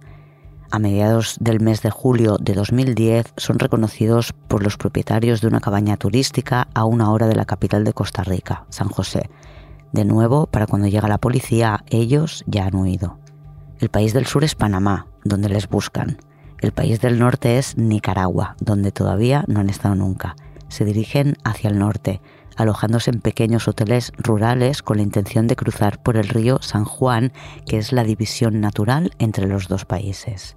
A 0.69 0.79
mediados 0.79 1.37
del 1.39 1.59
mes 1.59 1.81
de 1.81 1.89
julio 1.89 2.37
de 2.39 2.53
2010 2.53 3.33
son 3.37 3.59
reconocidos 3.59 4.33
por 4.47 4.63
los 4.63 4.77
propietarios 4.77 5.41
de 5.41 5.47
una 5.47 5.59
cabaña 5.59 5.97
turística 5.97 6.67
a 6.73 6.85
una 6.85 7.11
hora 7.11 7.27
de 7.27 7.35
la 7.35 7.45
capital 7.45 7.83
de 7.83 7.93
Costa 7.93 8.23
Rica, 8.23 8.65
San 8.69 8.89
José, 8.89 9.29
de 9.91 10.05
nuevo, 10.05 10.47
para 10.47 10.67
cuando 10.67 10.87
llega 10.87 11.07
la 11.07 11.17
policía, 11.17 11.83
ellos 11.89 12.43
ya 12.47 12.65
han 12.65 12.75
huido. 12.75 13.19
El 13.79 13.89
país 13.89 14.13
del 14.13 14.25
sur 14.25 14.43
es 14.43 14.55
Panamá, 14.55 15.07
donde 15.23 15.49
les 15.49 15.67
buscan. 15.67 16.17
El 16.59 16.71
país 16.71 17.01
del 17.01 17.19
norte 17.19 17.57
es 17.57 17.77
Nicaragua, 17.77 18.55
donde 18.59 18.91
todavía 18.91 19.43
no 19.47 19.59
han 19.59 19.69
estado 19.69 19.95
nunca. 19.95 20.35
Se 20.69 20.85
dirigen 20.85 21.35
hacia 21.43 21.69
el 21.69 21.79
norte, 21.79 22.21
alojándose 22.55 23.09
en 23.11 23.19
pequeños 23.19 23.67
hoteles 23.67 24.13
rurales 24.17 24.83
con 24.83 24.97
la 24.97 25.03
intención 25.03 25.47
de 25.47 25.55
cruzar 25.55 26.01
por 26.01 26.17
el 26.17 26.29
río 26.29 26.59
San 26.61 26.85
Juan, 26.85 27.33
que 27.65 27.77
es 27.77 27.91
la 27.91 28.03
división 28.03 28.61
natural 28.61 29.11
entre 29.19 29.47
los 29.47 29.67
dos 29.67 29.85
países. 29.85 30.55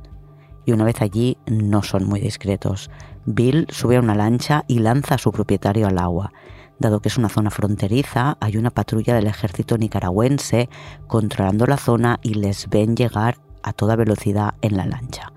Y 0.66 0.72
una 0.72 0.84
vez 0.84 1.00
allí 1.02 1.38
no 1.46 1.82
son 1.82 2.04
muy 2.04 2.20
discretos. 2.20 2.90
Bill 3.26 3.66
sube 3.70 3.96
a 3.96 4.00
una 4.00 4.14
lancha 4.14 4.64
y 4.68 4.78
lanza 4.78 5.16
a 5.16 5.18
su 5.18 5.32
propietario 5.32 5.86
al 5.86 5.98
agua. 5.98 6.32
Dado 6.78 7.00
que 7.00 7.08
es 7.08 7.16
una 7.16 7.28
zona 7.28 7.50
fronteriza, 7.50 8.36
hay 8.40 8.56
una 8.56 8.70
patrulla 8.70 9.14
del 9.14 9.26
ejército 9.26 9.78
nicaragüense 9.78 10.68
controlando 11.06 11.66
la 11.66 11.76
zona 11.76 12.18
y 12.22 12.34
les 12.34 12.68
ven 12.68 12.96
llegar 12.96 13.38
a 13.62 13.72
toda 13.72 13.96
velocidad 13.96 14.54
en 14.60 14.76
la 14.76 14.86
lancha. 14.86 15.32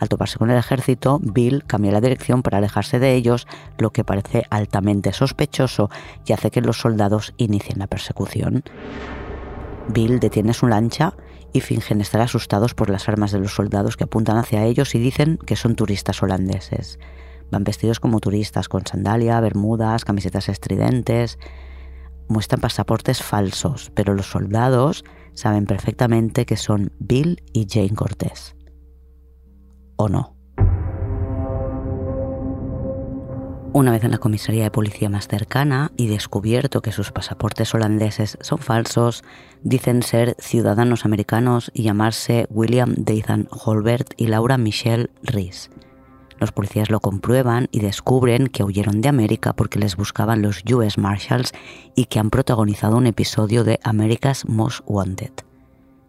Al 0.00 0.08
toparse 0.08 0.38
con 0.38 0.50
el 0.50 0.56
ejército, 0.56 1.20
Bill 1.22 1.64
cambia 1.66 1.92
la 1.92 2.00
dirección 2.00 2.42
para 2.42 2.58
alejarse 2.58 2.98
de 2.98 3.14
ellos, 3.14 3.46
lo 3.78 3.90
que 3.90 4.02
parece 4.02 4.44
altamente 4.48 5.12
sospechoso 5.12 5.90
y 6.26 6.32
hace 6.32 6.50
que 6.50 6.62
los 6.62 6.80
soldados 6.80 7.34
inicien 7.36 7.78
la 7.78 7.86
persecución. 7.86 8.64
Bill 9.88 10.18
detiene 10.18 10.54
su 10.54 10.66
lancha 10.66 11.14
y 11.52 11.60
fingen 11.60 12.00
estar 12.00 12.20
asustados 12.20 12.74
por 12.74 12.88
las 12.88 13.08
armas 13.08 13.30
de 13.32 13.40
los 13.40 13.54
soldados 13.54 13.96
que 13.96 14.04
apuntan 14.04 14.38
hacia 14.38 14.64
ellos 14.64 14.94
y 14.94 14.98
dicen 14.98 15.38
que 15.44 15.56
son 15.56 15.74
turistas 15.74 16.22
holandeses. 16.22 16.98
Van 17.50 17.64
vestidos 17.64 18.00
como 18.00 18.20
turistas, 18.20 18.68
con 18.68 18.86
sandalia, 18.86 19.40
bermudas, 19.40 20.04
camisetas 20.04 20.48
estridentes. 20.48 21.38
Muestran 22.28 22.60
pasaportes 22.60 23.22
falsos, 23.22 23.90
pero 23.94 24.14
los 24.14 24.30
soldados 24.30 25.04
saben 25.34 25.66
perfectamente 25.66 26.46
que 26.46 26.56
son 26.56 26.92
Bill 26.98 27.42
y 27.52 27.66
Jane 27.68 27.94
Cortés. 27.94 28.54
¿O 29.96 30.08
no? 30.08 30.36
Una 33.72 33.92
vez 33.92 34.02
en 34.02 34.10
la 34.10 34.18
comisaría 34.18 34.64
de 34.64 34.70
policía 34.72 35.08
más 35.08 35.28
cercana 35.28 35.92
y 35.96 36.08
descubierto 36.08 36.82
que 36.82 36.90
sus 36.90 37.12
pasaportes 37.12 37.72
holandeses 37.72 38.36
son 38.40 38.58
falsos, 38.58 39.22
dicen 39.62 40.02
ser 40.02 40.34
ciudadanos 40.40 41.04
americanos 41.04 41.70
y 41.72 41.84
llamarse 41.84 42.46
William 42.50 42.94
Dathan 42.96 43.48
Holbert 43.50 44.14
y 44.16 44.26
Laura 44.26 44.58
Michelle 44.58 45.10
Rees. 45.22 45.70
Los 46.40 46.52
policías 46.52 46.90
lo 46.90 47.00
comprueban 47.00 47.68
y 47.70 47.80
descubren 47.80 48.46
que 48.46 48.64
huyeron 48.64 49.02
de 49.02 49.10
América 49.10 49.52
porque 49.52 49.78
les 49.78 49.96
buscaban 49.96 50.40
los 50.40 50.64
US 50.72 50.96
Marshals 50.96 51.52
y 51.94 52.06
que 52.06 52.18
han 52.18 52.30
protagonizado 52.30 52.96
un 52.96 53.06
episodio 53.06 53.62
de 53.62 53.78
America's 53.84 54.48
Most 54.48 54.80
Wanted. 54.86 55.32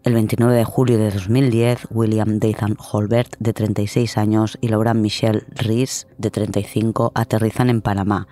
El 0.04 0.14
29 0.14 0.56
de 0.56 0.64
julio 0.64 0.98
de 0.98 1.12
2010, 1.12 1.88
William 1.92 2.40
Dathan 2.40 2.78
Holbert, 2.80 3.36
de 3.40 3.54
36 3.54 4.18
años, 4.18 4.58
y 4.62 4.70
Laura 4.70 4.94
Michelle 4.94 5.44
Rees, 5.50 6.08
de 6.18 6.32
35, 6.32 7.12
aterrizan 7.14 7.70
en 7.70 7.82
Panamá. 7.82 8.28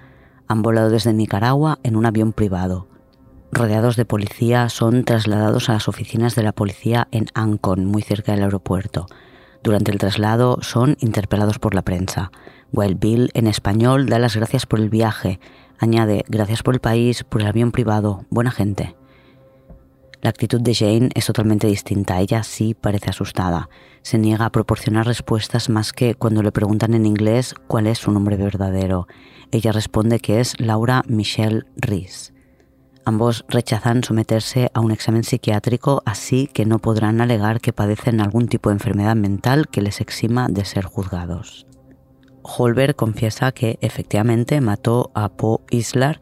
Han 0.47 0.61
volado 0.63 0.89
desde 0.89 1.13
Nicaragua 1.13 1.79
en 1.83 1.95
un 1.95 2.05
avión 2.05 2.31
privado. 2.31 2.87
Rodeados 3.51 3.97
de 3.97 4.05
policía, 4.05 4.69
son 4.69 5.03
trasladados 5.03 5.69
a 5.69 5.73
las 5.73 5.87
oficinas 5.87 6.33
de 6.33 6.43
la 6.43 6.53
policía 6.53 7.07
en 7.11 7.27
Ancon, 7.33 7.85
muy 7.85 8.01
cerca 8.03 8.31
del 8.31 8.43
aeropuerto. 8.43 9.05
Durante 9.63 9.91
el 9.91 9.97
traslado 9.97 10.59
son 10.61 10.95
interpelados 10.99 11.59
por 11.59 11.75
la 11.75 11.81
prensa. 11.81 12.31
Wild 12.71 12.99
Bill, 12.99 13.31
en 13.33 13.47
español, 13.47 14.07
da 14.07 14.19
las 14.19 14.35
gracias 14.35 14.65
por 14.65 14.79
el 14.79 14.89
viaje. 14.89 15.39
Añade, 15.77 16.23
gracias 16.27 16.63
por 16.63 16.73
el 16.73 16.79
país, 16.79 17.23
por 17.23 17.41
el 17.41 17.47
avión 17.47 17.71
privado, 17.71 18.25
buena 18.29 18.51
gente. 18.51 18.95
La 20.21 20.29
actitud 20.29 20.59
de 20.59 20.75
Jane 20.75 21.09
es 21.15 21.25
totalmente 21.25 21.67
distinta. 21.67 22.19
Ella 22.19 22.43
sí 22.43 22.73
parece 22.73 23.09
asustada. 23.09 23.69
Se 24.01 24.17
niega 24.17 24.45
a 24.45 24.51
proporcionar 24.51 25.05
respuestas 25.05 25.69
más 25.69 25.93
que 25.93 26.13
cuando 26.15 26.43
le 26.43 26.51
preguntan 26.51 26.93
en 26.93 27.05
inglés 27.05 27.55
cuál 27.67 27.87
es 27.87 27.99
su 27.99 28.11
nombre 28.11 28.35
verdadero. 28.35 29.07
Ella 29.51 29.71
responde 29.71 30.19
que 30.19 30.41
es 30.41 30.59
Laura 30.59 31.03
Michelle 31.07 31.63
Rees. 31.77 32.33
Ambos 33.05 33.45
rechazan 33.47 34.03
someterse 34.03 34.69
a 34.73 34.81
un 34.81 34.91
examen 34.91 35.23
psiquiátrico, 35.23 36.01
así 36.05 36.47
que 36.53 36.65
no 36.65 36.79
podrán 36.79 37.21
alegar 37.21 37.61
que 37.61 37.73
padecen 37.73 38.21
algún 38.21 38.47
tipo 38.47 38.69
de 38.69 38.75
enfermedad 38.75 39.15
mental 39.15 39.67
que 39.67 39.81
les 39.81 40.01
exima 40.01 40.47
de 40.47 40.65
ser 40.65 40.85
juzgados. 40.85 41.65
Holberg 42.43 42.95
confiesa 42.95 43.51
que 43.51 43.77
efectivamente 43.81 44.61
mató 44.61 45.11
a 45.13 45.29
Poe 45.29 45.59
Islar, 45.71 46.19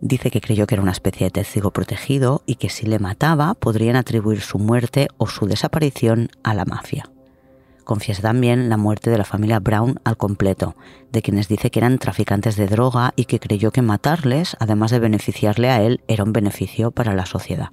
dice 0.00 0.30
que 0.30 0.40
creyó 0.40 0.66
que 0.66 0.74
era 0.74 0.82
una 0.82 0.92
especie 0.92 1.26
de 1.26 1.30
testigo 1.30 1.70
protegido 1.72 2.42
y 2.46 2.56
que 2.56 2.68
si 2.68 2.86
le 2.86 2.98
mataba 2.98 3.54
podrían 3.54 3.96
atribuir 3.96 4.40
su 4.40 4.58
muerte 4.58 5.08
o 5.16 5.26
su 5.26 5.46
desaparición 5.46 6.30
a 6.42 6.54
la 6.54 6.64
mafia. 6.64 7.13
Confiesa 7.84 8.22
también 8.22 8.70
la 8.70 8.78
muerte 8.78 9.10
de 9.10 9.18
la 9.18 9.24
familia 9.24 9.60
Brown 9.60 10.00
al 10.04 10.16
completo, 10.16 10.74
de 11.12 11.20
quienes 11.20 11.48
dice 11.48 11.70
que 11.70 11.78
eran 11.78 11.98
traficantes 11.98 12.56
de 12.56 12.66
droga 12.66 13.12
y 13.14 13.26
que 13.26 13.38
creyó 13.38 13.70
que 13.70 13.82
matarles, 13.82 14.56
además 14.58 14.90
de 14.90 15.00
beneficiarle 15.00 15.68
a 15.70 15.82
él, 15.82 16.00
era 16.08 16.24
un 16.24 16.32
beneficio 16.32 16.90
para 16.90 17.14
la 17.14 17.26
sociedad. 17.26 17.70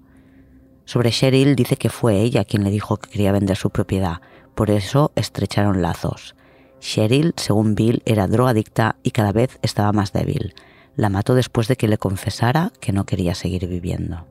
Sobre 0.83 1.11
Cheryl 1.11 1.55
dice 1.55 1.77
que 1.77 1.89
fue 1.89 2.19
ella 2.19 2.43
quien 2.43 2.65
le 2.65 2.71
dijo 2.71 2.97
que 2.97 3.09
quería 3.09 3.31
vender 3.31 3.55
su 3.55 3.69
propiedad, 3.69 4.19
por 4.53 4.69
eso 4.69 5.13
estrecharon 5.15 5.81
lazos. 5.81 6.35
Cheryl, 6.81 7.33
según 7.37 7.75
Bill, 7.75 8.01
era 8.05 8.27
drogadicta 8.27 8.97
y 9.03 9.11
cada 9.11 9.31
vez 9.31 9.59
estaba 9.61 9.93
más 9.93 10.11
débil. 10.11 10.53
La 10.97 11.09
mató 11.09 11.35
después 11.35 11.69
de 11.69 11.77
que 11.77 11.87
le 11.87 11.97
confesara 11.97 12.73
que 12.81 12.91
no 12.91 13.05
quería 13.05 13.33
seguir 13.33 13.67
viviendo. 13.67 14.25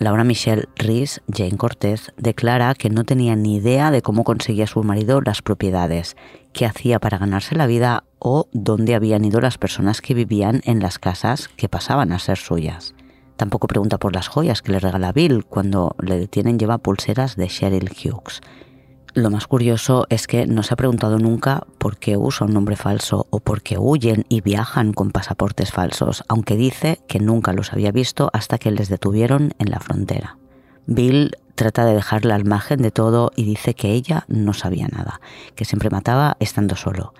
Laura 0.00 0.24
Michelle 0.24 0.66
Rees, 0.76 1.20
Jane 1.30 1.58
Cortez, 1.58 2.10
declara 2.16 2.74
que 2.74 2.88
no 2.88 3.04
tenía 3.04 3.36
ni 3.36 3.56
idea 3.56 3.90
de 3.90 4.00
cómo 4.00 4.24
conseguía 4.24 4.66
su 4.66 4.82
marido 4.82 5.20
las 5.20 5.42
propiedades, 5.42 6.16
qué 6.54 6.64
hacía 6.64 6.98
para 6.98 7.18
ganarse 7.18 7.54
la 7.54 7.66
vida 7.66 8.04
o 8.18 8.48
dónde 8.52 8.94
habían 8.94 9.26
ido 9.26 9.42
las 9.42 9.58
personas 9.58 10.00
que 10.00 10.14
vivían 10.14 10.62
en 10.64 10.80
las 10.80 10.98
casas 10.98 11.48
que 11.48 11.68
pasaban 11.68 12.12
a 12.12 12.18
ser 12.18 12.38
suyas. 12.38 12.94
Tampoco 13.36 13.66
pregunta 13.66 13.98
por 13.98 14.14
las 14.14 14.28
joyas 14.28 14.62
que 14.62 14.72
le 14.72 14.80
regala 14.80 15.12
Bill. 15.12 15.44
Cuando 15.44 15.94
le 16.00 16.18
detienen 16.18 16.58
lleva 16.58 16.78
pulseras 16.78 17.36
de 17.36 17.48
Cheryl 17.48 17.90
Hughes. 17.90 18.40
Lo 19.12 19.30
más 19.30 19.48
curioso 19.48 20.06
es 20.08 20.28
que 20.28 20.46
no 20.46 20.62
se 20.62 20.74
ha 20.74 20.76
preguntado 20.76 21.18
nunca 21.18 21.66
por 21.78 21.98
qué 21.98 22.16
usa 22.16 22.46
un 22.46 22.54
nombre 22.54 22.76
falso 22.76 23.26
o 23.30 23.40
por 23.40 23.60
qué 23.62 23.76
huyen 23.76 24.24
y 24.28 24.40
viajan 24.40 24.92
con 24.92 25.10
pasaportes 25.10 25.72
falsos, 25.72 26.22
aunque 26.28 26.56
dice 26.56 27.00
que 27.08 27.18
nunca 27.18 27.52
los 27.52 27.72
había 27.72 27.90
visto 27.90 28.30
hasta 28.32 28.58
que 28.58 28.70
les 28.70 28.88
detuvieron 28.88 29.52
en 29.58 29.70
la 29.70 29.80
frontera. 29.80 30.38
Bill 30.86 31.32
trata 31.56 31.84
de 31.84 31.94
dejarla 31.94 32.36
al 32.36 32.44
margen 32.44 32.82
de 32.82 32.92
todo 32.92 33.32
y 33.34 33.44
dice 33.44 33.74
que 33.74 33.90
ella 33.92 34.24
no 34.28 34.52
sabía 34.52 34.86
nada, 34.86 35.20
que 35.56 35.64
siempre 35.64 35.90
mataba 35.90 36.36
estando 36.38 36.76
solo. 36.76 37.12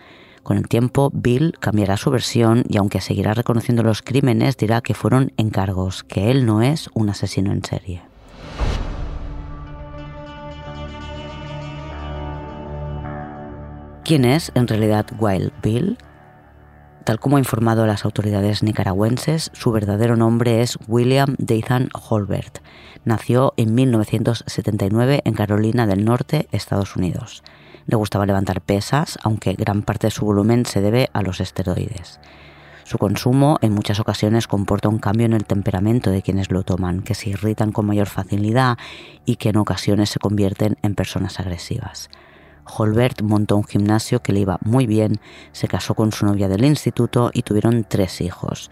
Con 0.44 0.57
el 0.57 0.68
tiempo, 0.68 1.11
Bill 1.12 1.55
cambiará 1.59 1.96
su 1.96 2.11
versión 2.11 2.64
y 2.68 2.79
aunque 2.79 3.00
seguirá 3.00 3.35
reconociendo 3.35 3.83
los 3.83 4.00
crímenes, 4.00 4.57
dirá 4.57 4.81
que 4.81 4.94
fueron 4.94 5.33
encargos, 5.37 6.05
que 6.05 6.31
él 6.31 6.46
no 6.46 6.62
es 6.62 6.88
un 6.94 7.11
asesino 7.11 7.53
en 7.53 7.64
serie. 7.64 8.10
¿Quién 14.11 14.25
es 14.25 14.51
en 14.57 14.66
realidad 14.66 15.07
Wild 15.20 15.53
Bill? 15.62 15.96
Tal 17.05 17.20
como 17.20 17.37
ha 17.37 17.38
informado 17.38 17.85
a 17.85 17.87
las 17.87 18.05
autoridades 18.05 18.61
nicaragüenses, 18.64 19.53
su 19.55 19.70
verdadero 19.70 20.16
nombre 20.16 20.62
es 20.62 20.77
William 20.88 21.37
Dathan 21.38 21.90
Holbert. 21.94 22.59
Nació 23.05 23.55
en 23.57 23.73
1979 23.73 25.20
en 25.25 25.35
Carolina 25.35 25.87
del 25.87 26.05
Norte, 26.05 26.49
Estados 26.51 26.96
Unidos. 26.96 27.44
Le 27.87 27.94
gustaba 27.94 28.27
levantar 28.27 28.62
pesas, 28.62 29.16
aunque 29.23 29.55
gran 29.55 29.83
parte 29.83 30.09
de 30.09 30.11
su 30.11 30.25
volumen 30.25 30.66
se 30.66 30.81
debe 30.81 31.09
a 31.12 31.23
los 31.23 31.40
esteroides. 31.40 32.18
Su 32.83 32.99
consumo 32.99 33.59
en 33.62 33.73
muchas 33.73 34.01
ocasiones 34.01 34.49
comporta 34.49 34.88
un 34.88 34.99
cambio 34.99 35.27
en 35.27 35.35
el 35.35 35.44
temperamento 35.44 36.11
de 36.11 36.23
quienes 36.23 36.51
lo 36.51 36.64
toman, 36.64 37.03
que 37.03 37.14
se 37.14 37.31
irritan 37.31 37.70
con 37.70 37.87
mayor 37.87 38.09
facilidad 38.09 38.77
y 39.25 39.37
que 39.37 39.51
en 39.51 39.59
ocasiones 39.59 40.11
se 40.11 40.18
convierten 40.18 40.79
en 40.83 40.96
personas 40.96 41.38
agresivas. 41.38 42.11
Holbert 42.76 43.22
montó 43.22 43.56
un 43.56 43.64
gimnasio 43.64 44.22
que 44.22 44.33
le 44.33 44.40
iba 44.40 44.59
muy 44.62 44.87
bien, 44.87 45.20
se 45.52 45.68
casó 45.68 45.94
con 45.94 46.12
su 46.12 46.26
novia 46.26 46.48
del 46.48 46.64
instituto 46.64 47.30
y 47.33 47.42
tuvieron 47.42 47.85
tres 47.88 48.20
hijos. 48.20 48.70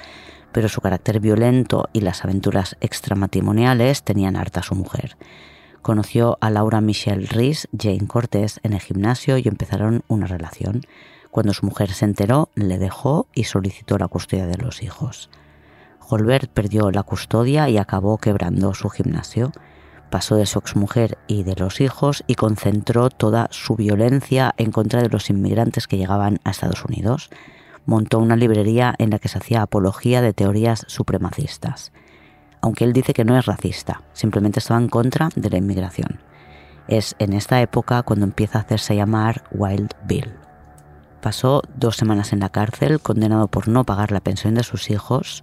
Pero 0.52 0.68
su 0.68 0.80
carácter 0.80 1.20
violento 1.20 1.88
y 1.92 2.00
las 2.00 2.24
aventuras 2.24 2.76
extramatrimoniales 2.80 4.02
tenían 4.02 4.36
harta 4.36 4.60
a 4.60 4.62
su 4.62 4.74
mujer. 4.74 5.16
Conoció 5.82 6.38
a 6.40 6.50
Laura 6.50 6.80
Michelle 6.80 7.26
Rees, 7.26 7.68
Jane 7.76 8.06
Cortés, 8.06 8.60
en 8.62 8.72
el 8.72 8.80
gimnasio 8.80 9.38
y 9.38 9.46
empezaron 9.46 10.02
una 10.08 10.26
relación. 10.26 10.82
Cuando 11.30 11.52
su 11.52 11.66
mujer 11.66 11.92
se 11.92 12.04
enteró, 12.04 12.50
le 12.54 12.78
dejó 12.78 13.26
y 13.34 13.44
solicitó 13.44 13.98
la 13.98 14.08
custodia 14.08 14.46
de 14.46 14.56
los 14.56 14.82
hijos. 14.82 15.30
Holbert 16.08 16.50
perdió 16.50 16.90
la 16.90 17.02
custodia 17.02 17.68
y 17.68 17.76
acabó 17.76 18.18
quebrando 18.18 18.72
su 18.74 18.88
gimnasio 18.88 19.52
pasó 20.10 20.36
de 20.36 20.46
su 20.46 20.58
exmujer 20.58 21.18
y 21.26 21.42
de 21.42 21.54
los 21.54 21.80
hijos 21.80 22.24
y 22.26 22.34
concentró 22.34 23.10
toda 23.10 23.48
su 23.50 23.76
violencia 23.76 24.54
en 24.56 24.72
contra 24.72 25.02
de 25.02 25.08
los 25.08 25.30
inmigrantes 25.30 25.86
que 25.86 25.96
llegaban 25.96 26.40
a 26.44 26.50
Estados 26.50 26.84
Unidos. 26.84 27.30
Montó 27.86 28.18
una 28.18 28.36
librería 28.36 28.94
en 28.98 29.10
la 29.10 29.18
que 29.18 29.28
se 29.28 29.38
hacía 29.38 29.62
apología 29.62 30.20
de 30.20 30.32
teorías 30.32 30.84
supremacistas. 30.88 31.92
Aunque 32.60 32.84
él 32.84 32.92
dice 32.92 33.14
que 33.14 33.24
no 33.24 33.38
es 33.38 33.46
racista, 33.46 34.02
simplemente 34.12 34.58
estaba 34.58 34.80
en 34.80 34.88
contra 34.88 35.30
de 35.34 35.50
la 35.50 35.58
inmigración. 35.58 36.20
Es 36.88 37.14
en 37.18 37.32
esta 37.32 37.60
época 37.60 38.02
cuando 38.02 38.24
empieza 38.24 38.58
a 38.58 38.62
hacerse 38.62 38.96
llamar 38.96 39.44
Wild 39.52 39.92
Bill. 40.06 40.32
Pasó 41.20 41.62
dos 41.74 41.96
semanas 41.96 42.32
en 42.32 42.40
la 42.40 42.48
cárcel, 42.48 43.00
condenado 43.00 43.48
por 43.48 43.68
no 43.68 43.84
pagar 43.84 44.12
la 44.12 44.20
pensión 44.20 44.54
de 44.54 44.62
sus 44.62 44.90
hijos, 44.90 45.42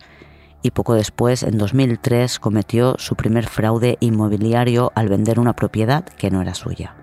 y 0.66 0.72
poco 0.72 0.96
después, 0.96 1.44
en 1.44 1.60
2003, 1.60 2.40
cometió 2.40 2.96
su 2.98 3.16
primer 3.16 3.46
fraude 3.46 3.98
inmobiliario 4.00 4.92
al 4.96 5.10
vender 5.10 5.40
una 5.40 5.54
propiedad 5.54 6.04
que 6.04 6.32
no 6.32 6.42
era 6.42 6.56
suya. 6.56 6.96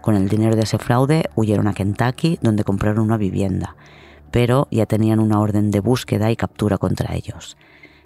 Con 0.00 0.14
el 0.14 0.26
dinero 0.26 0.56
de 0.56 0.62
ese 0.62 0.78
fraude 0.78 1.28
huyeron 1.34 1.68
a 1.68 1.74
Kentucky, 1.74 2.38
donde 2.40 2.64
compraron 2.64 3.04
una 3.04 3.18
vivienda, 3.18 3.76
pero 4.30 4.68
ya 4.70 4.86
tenían 4.86 5.20
una 5.20 5.38
orden 5.38 5.70
de 5.70 5.80
búsqueda 5.80 6.30
y 6.30 6.36
captura 6.36 6.78
contra 6.78 7.14
ellos. 7.14 7.58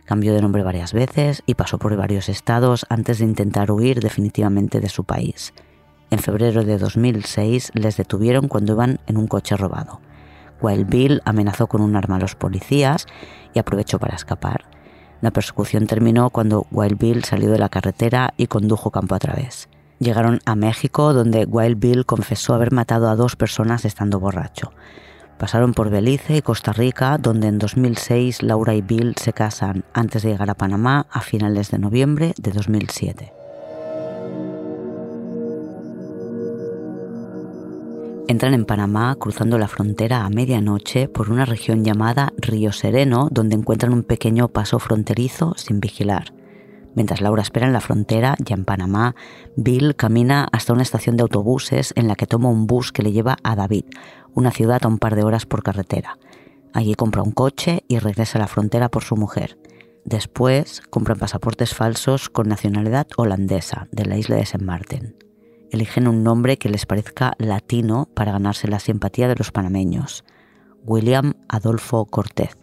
Cambió 0.05 0.35
de 0.35 0.43
nombre 0.43 0.65
varias 0.65 0.93
veces 0.93 1.45
y 1.47 1.55
pasó 1.55 1.79
por 1.79 1.95
varios 1.95 2.29
estados 2.29 2.85
antes 2.89 3.21
de 3.21 3.27
intentar 3.27 3.71
huir 3.71 4.01
definitivamente 4.01 4.81
de 4.81 4.89
su 4.89 5.05
país. 5.05 5.55
En 6.11 6.19
febrero 6.19 6.65
de 6.65 6.77
2006 6.77 7.71
les 7.75 7.97
detuvieron 7.97 8.49
cuando 8.49 8.73
iban 8.73 8.99
en 9.07 9.17
un 9.17 9.29
coche 9.29 9.57
robado. 9.57 10.01
Wild 10.61 10.89
Bill 10.89 11.23
amenazó 11.25 11.69
con 11.69 11.83
un 11.83 11.95
arma 11.95 12.17
a 12.17 12.19
los 12.19 12.35
policías 12.35 13.07
y 13.55 13.61
aprovechó 13.61 14.01
para 14.01 14.17
escapar. 14.17 14.78
La 15.20 15.31
persecución 15.31 15.87
terminó 15.87 16.31
cuando 16.31 16.66
Wild 16.70 16.98
Bill 16.98 17.24
salió 17.24 17.50
de 17.50 17.59
la 17.59 17.68
carretera 17.68 18.35
y 18.37 18.46
condujo 18.46 18.90
campo 18.90 19.14
a 19.14 19.18
través. 19.18 19.68
Llegaron 19.98 20.40
a 20.44 20.54
México, 20.54 21.12
donde 21.12 21.44
Wild 21.44 21.81
Bill 21.81 22.07
confesó 22.07 22.54
haber 22.54 22.72
matado 22.72 23.09
a 23.09 23.16
dos 23.16 23.35
personas 23.35 23.85
estando 23.85 24.20
borracho. 24.20 24.72
Pasaron 25.38 25.72
por 25.72 25.90
Belice 25.90 26.37
y 26.37 26.42
Costa 26.42 26.72
Rica, 26.72 27.18
donde 27.18 27.48
en 27.48 27.59
2006 27.59 28.42
Laura 28.42 28.74
y 28.74 28.83
Bill 28.83 29.14
se 29.16 29.33
casan 29.33 29.85
antes 29.92 30.22
de 30.22 30.31
llegar 30.31 30.50
a 30.50 30.54
Panamá 30.54 31.07
a 31.11 31.20
finales 31.20 31.70
de 31.70 31.78
noviembre 31.78 32.35
de 32.38 32.50
2007. 32.52 33.38
Entran 38.29 38.53
en 38.53 38.67
Panamá 38.67 39.17
cruzando 39.19 39.57
la 39.57 39.69
frontera 39.69 40.27
a 40.27 40.29
medianoche 40.29 41.09
por 41.09 41.31
una 41.31 41.47
región 41.47 41.83
llamada 41.83 42.35
Río 42.37 42.73
Sereno, 42.73 43.29
donde 43.31 43.57
encuentran 43.57 43.95
un 43.95 44.03
pequeño 44.03 44.49
paso 44.49 44.79
fronterizo 44.79 45.55
sin 45.57 45.81
vigilar. 45.81 46.35
Mientras 46.95 47.23
Laura 47.23 47.41
espera 47.41 47.67
en 47.67 47.73
la 47.73 47.81
frontera, 47.81 48.35
ya 48.45 48.55
en 48.55 48.67
Panamá, 48.67 49.14
Bill 49.57 49.97
camina 49.97 50.47
hasta 50.53 50.75
una 50.75 50.83
estación 50.83 51.17
de 51.17 51.23
autobuses 51.23 51.95
en 51.97 52.07
la 52.07 52.17
que 52.17 52.27
toma 52.27 52.51
un 52.51 52.67
bus 52.67 52.93
que 52.93 53.03
le 53.03 53.12
lleva 53.12 53.38
a 53.43 53.57
David, 53.57 53.87
una 54.35 54.51
ciudad 54.51 54.85
a 54.85 54.88
un 54.88 54.99
par 54.99 55.17
de 55.17 55.25
horas 55.25 55.47
por 55.47 55.62
carretera. 55.62 56.19
Allí 56.75 56.95
compra 56.97 57.23
un 57.23 57.33
coche 57.33 57.85
y 57.88 57.99
regresa 57.99 58.37
a 58.37 58.43
la 58.43 58.47
frontera 58.47 58.91
por 58.91 59.05
su 59.05 59.17
mujer. 59.17 59.59
Después 60.05 60.83
compran 60.91 61.19
pasaportes 61.19 61.73
falsos 61.73 62.29
con 62.29 62.47
nacionalidad 62.47 63.07
holandesa 63.17 63.88
de 63.91 64.05
la 64.05 64.19
isla 64.19 64.37
de 64.37 64.45
San 64.45 64.67
Martín 64.67 65.14
eligen 65.70 66.09
un 66.09 66.22
nombre 66.22 66.57
que 66.57 66.68
les 66.68 66.87
parezca 66.87 67.35
latino 67.38 68.09
para 68.14 68.33
ganarse 68.33 68.68
la 68.68 68.78
simpatía 68.78 69.28
de 69.28 69.37
los 69.37 69.52
panameños. 69.52 70.24
William 70.85 71.35
Adolfo 71.48 72.07
Cortés 72.07 72.57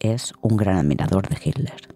es 0.00 0.32
un 0.40 0.56
gran 0.56 0.76
admirador 0.76 1.28
de 1.28 1.38
Hitler. 1.42 1.88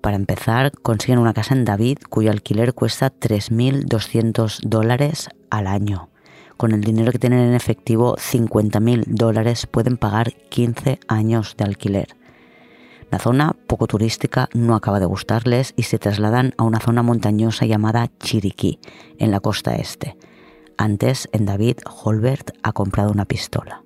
Para 0.00 0.16
empezar, 0.16 0.72
consiguen 0.82 1.18
una 1.18 1.34
casa 1.34 1.54
en 1.54 1.64
David 1.64 1.98
cuyo 2.08 2.30
alquiler 2.30 2.72
cuesta 2.72 3.12
3.200 3.12 4.60
dólares 4.62 5.28
al 5.50 5.66
año. 5.66 6.08
Con 6.56 6.72
el 6.72 6.82
dinero 6.82 7.12
que 7.12 7.18
tienen 7.18 7.40
en 7.40 7.54
efectivo, 7.54 8.16
50.000 8.16 9.04
dólares 9.06 9.66
pueden 9.66 9.96
pagar 9.96 10.32
15 10.50 11.00
años 11.08 11.54
de 11.56 11.64
alquiler. 11.64 12.19
La 13.10 13.18
zona, 13.18 13.56
poco 13.66 13.86
turística, 13.88 14.48
no 14.54 14.76
acaba 14.76 15.00
de 15.00 15.06
gustarles 15.06 15.74
y 15.76 15.82
se 15.82 15.98
trasladan 15.98 16.54
a 16.56 16.62
una 16.62 16.78
zona 16.78 17.02
montañosa 17.02 17.66
llamada 17.66 18.08
Chiriquí, 18.20 18.78
en 19.18 19.32
la 19.32 19.40
costa 19.40 19.74
este. 19.74 20.16
Antes, 20.76 21.28
en 21.32 21.44
David, 21.44 21.78
Holbert 22.04 22.52
ha 22.62 22.72
comprado 22.72 23.10
una 23.10 23.24
pistola. 23.24 23.82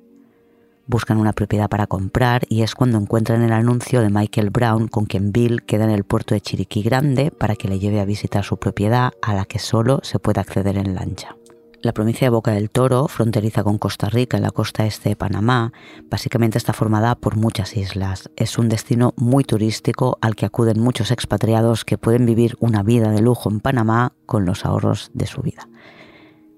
Buscan 0.87 1.17
una 1.17 1.33
propiedad 1.33 1.71
para 1.71 1.87
comprar 1.87 2.43
y 2.51 2.63
es 2.63 2.75
cuando 2.75 2.99
encuentran 2.99 3.43
el 3.43 3.53
anuncio 3.53 4.03
de 4.03 4.11
Michael 4.11 4.51
Brown 4.51 4.89
con 4.89 5.07
quien 5.07 5.33
Bill 5.33 5.63
queda 5.63 5.85
en 5.85 5.91
el 5.91 6.05
puerto 6.05 6.35
de 6.35 6.43
Chiriquí 6.43 6.83
Grande 6.83 7.31
para 7.31 7.57
que 7.57 7.69
le 7.69 7.79
lleve 7.79 8.01
a 8.01 8.05
visitar 8.05 8.45
su 8.45 8.59
propiedad 8.59 9.13
a 9.23 9.35
la 9.35 9.47
que 9.47 9.59
solo 9.59 10.01
se 10.03 10.19
puede 10.19 10.41
acceder 10.41 10.77
en 10.77 10.95
lancha. 10.95 11.37
La 11.85 11.93
provincia 11.93 12.25
de 12.25 12.31
Boca 12.31 12.53
del 12.53 12.71
Toro, 12.71 13.09
fronteriza 13.09 13.63
con 13.63 13.77
Costa 13.77 14.09
Rica 14.09 14.39
en 14.39 14.43
la 14.43 14.53
costa 14.53 14.87
este 14.87 15.11
de 15.11 15.17
Panamá, 15.17 15.75
básicamente 16.09 16.57
está 16.57 16.73
formada 16.73 17.15
por 17.15 17.37
muchas 17.37 17.77
islas. 17.77 18.31
Es 18.37 18.57
un 18.57 18.71
destino 18.71 19.13
muy 19.19 19.45
turístico 19.45 20.17
al 20.23 20.35
que 20.35 20.47
acuden 20.47 20.81
muchos 20.81 21.11
expatriados 21.11 21.85
que 21.85 21.99
pueden 21.99 22.25
vivir 22.25 22.57
una 22.59 22.83
vida 22.83 23.11
de 23.11 23.21
lujo 23.21 23.51
en 23.51 23.61
Panamá 23.61 24.15
con 24.25 24.47
los 24.47 24.65
ahorros 24.65 25.11
de 25.13 25.27
su 25.27 25.43
vida. 25.43 25.69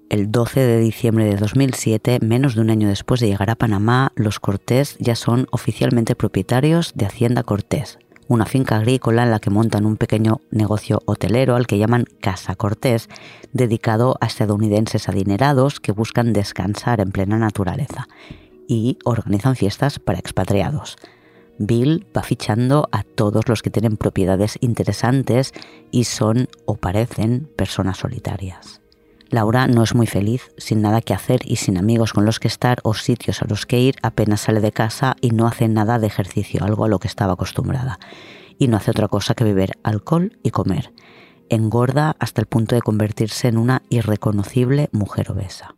El 0.09 0.31
12 0.31 0.61
de 0.61 0.79
diciembre 0.79 1.25
de 1.25 1.35
2007, 1.35 2.19
menos 2.21 2.55
de 2.55 2.61
un 2.61 2.69
año 2.69 2.87
después 2.87 3.19
de 3.19 3.27
llegar 3.27 3.49
a 3.49 3.57
Panamá, 3.57 4.13
los 4.15 4.39
Cortés 4.39 4.95
ya 4.97 5.17
son 5.17 5.47
oficialmente 5.51 6.15
propietarios 6.15 6.93
de 6.95 7.05
Hacienda 7.05 7.43
Cortés, 7.43 7.99
una 8.27 8.45
finca 8.45 8.77
agrícola 8.77 9.23
en 9.23 9.31
la 9.31 9.39
que 9.39 9.49
montan 9.49 9.85
un 9.85 9.97
pequeño 9.97 10.41
negocio 10.51 11.01
hotelero 11.05 11.55
al 11.55 11.67
que 11.67 11.77
llaman 11.77 12.05
Casa 12.21 12.55
Cortés, 12.55 13.09
dedicado 13.53 14.17
a 14.21 14.27
estadounidenses 14.27 15.09
adinerados 15.09 15.79
que 15.79 15.91
buscan 15.91 16.33
descansar 16.33 16.99
en 16.99 17.11
plena 17.11 17.37
naturaleza 17.37 18.07
y 18.67 18.97
organizan 19.05 19.55
fiestas 19.55 19.99
para 19.99 20.19
expatriados. 20.19 20.97
Bill 21.57 22.05
va 22.15 22.21
fichando 22.21 22.87
a 22.91 23.03
todos 23.03 23.47
los 23.47 23.61
que 23.61 23.71
tienen 23.71 23.97
propiedades 23.97 24.57
interesantes 24.61 25.53
y 25.91 26.03
son 26.03 26.49
o 26.65 26.75
parecen 26.75 27.49
personas 27.55 27.97
solitarias. 27.97 28.81
Laura 29.29 29.67
no 29.67 29.83
es 29.83 29.95
muy 29.95 30.07
feliz, 30.07 30.51
sin 30.57 30.81
nada 30.81 31.01
que 31.01 31.13
hacer 31.13 31.41
y 31.45 31.57
sin 31.57 31.77
amigos 31.77 32.13
con 32.13 32.25
los 32.25 32.39
que 32.39 32.47
estar 32.47 32.79
o 32.83 32.93
sitios 32.93 33.41
a 33.41 33.45
los 33.47 33.65
que 33.65 33.79
ir, 33.79 33.95
apenas 34.01 34.41
sale 34.41 34.61
de 34.61 34.71
casa 34.71 35.15
y 35.21 35.31
no 35.31 35.47
hace 35.47 35.67
nada 35.67 35.99
de 35.99 36.07
ejercicio, 36.07 36.63
algo 36.63 36.85
a 36.85 36.87
lo 36.87 36.99
que 36.99 37.07
estaba 37.07 37.33
acostumbrada. 37.33 37.99
Y 38.57 38.67
no 38.67 38.77
hace 38.77 38.91
otra 38.91 39.07
cosa 39.07 39.35
que 39.35 39.43
beber 39.43 39.73
alcohol 39.83 40.37
y 40.43 40.51
comer. 40.51 40.93
Engorda 41.49 42.15
hasta 42.19 42.41
el 42.41 42.47
punto 42.47 42.75
de 42.75 42.81
convertirse 42.81 43.47
en 43.47 43.57
una 43.57 43.83
irreconocible 43.89 44.89
mujer 44.91 45.31
obesa. 45.31 45.76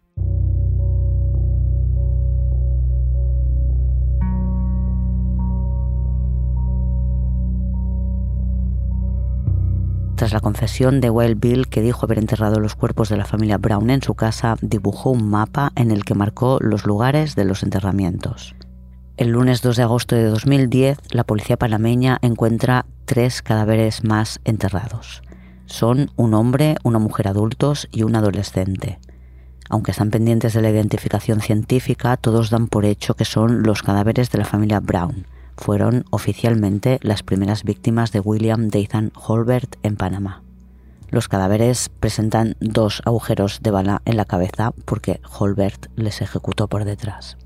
Tras 10.29 10.43
la 10.43 10.45
confesión 10.45 11.01
de 11.01 11.09
Wild 11.09 11.39
Bill, 11.39 11.67
que 11.69 11.81
dijo 11.81 12.05
haber 12.05 12.19
enterrado 12.19 12.59
los 12.59 12.75
cuerpos 12.75 13.09
de 13.09 13.17
la 13.17 13.25
familia 13.25 13.57
Brown 13.57 13.89
en 13.89 14.03
su 14.03 14.13
casa, 14.13 14.57
dibujó 14.61 15.09
un 15.09 15.27
mapa 15.27 15.71
en 15.75 15.89
el 15.89 16.05
que 16.05 16.13
marcó 16.13 16.59
los 16.61 16.85
lugares 16.85 17.33
de 17.33 17.45
los 17.45 17.63
enterramientos. 17.63 18.53
El 19.17 19.29
lunes 19.29 19.63
2 19.63 19.75
de 19.75 19.81
agosto 19.81 20.15
de 20.15 20.25
2010, 20.25 20.99
la 21.09 21.23
policía 21.23 21.57
panameña 21.57 22.19
encuentra 22.21 22.85
tres 23.05 23.41
cadáveres 23.41 24.03
más 24.03 24.39
enterrados. 24.45 25.23
Son 25.65 26.11
un 26.15 26.35
hombre, 26.35 26.75
una 26.83 26.99
mujer 26.99 27.27
adultos 27.27 27.87
y 27.91 28.03
un 28.03 28.15
adolescente. 28.15 28.99
Aunque 29.67 29.89
están 29.89 30.11
pendientes 30.11 30.53
de 30.53 30.61
la 30.61 30.69
identificación 30.69 31.41
científica, 31.41 32.17
todos 32.17 32.51
dan 32.51 32.67
por 32.67 32.85
hecho 32.85 33.15
que 33.15 33.25
son 33.25 33.63
los 33.63 33.81
cadáveres 33.81 34.29
de 34.29 34.37
la 34.37 34.45
familia 34.45 34.79
Brown 34.79 35.25
fueron 35.59 36.05
oficialmente 36.09 36.99
las 37.01 37.21
primeras 37.21 37.63
víctimas 37.63 38.11
de 38.11 38.21
William 38.21 38.69
Dathan 38.69 39.11
Holbert 39.15 39.75
en 39.83 39.97
Panamá. 39.97 40.41
Los 41.09 41.27
cadáveres 41.27 41.89
presentan 41.99 42.55
dos 42.59 43.01
agujeros 43.05 43.59
de 43.61 43.71
bala 43.71 44.01
en 44.05 44.15
la 44.15 44.25
cabeza 44.25 44.71
porque 44.85 45.19
Holbert 45.37 45.87
les 45.95 46.21
ejecutó 46.21 46.67
por 46.67 46.85
detrás. 46.85 47.37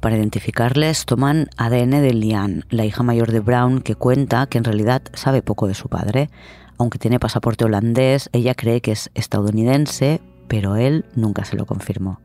Para 0.00 0.16
identificarles 0.16 1.06
toman 1.06 1.48
ADN 1.56 1.90
de 1.90 2.14
Lian, 2.14 2.64
la 2.70 2.84
hija 2.84 3.02
mayor 3.02 3.32
de 3.32 3.40
Brown, 3.40 3.80
que 3.80 3.96
cuenta 3.96 4.46
que 4.46 4.58
en 4.58 4.64
realidad 4.64 5.02
sabe 5.14 5.42
poco 5.42 5.66
de 5.66 5.74
su 5.74 5.88
padre. 5.88 6.30
Aunque 6.78 6.98
tiene 6.98 7.18
pasaporte 7.18 7.64
holandés, 7.64 8.30
ella 8.32 8.54
cree 8.54 8.80
que 8.80 8.92
es 8.92 9.10
estadounidense, 9.14 10.20
pero 10.46 10.76
él 10.76 11.04
nunca 11.16 11.44
se 11.44 11.56
lo 11.56 11.66
confirmó. 11.66 12.20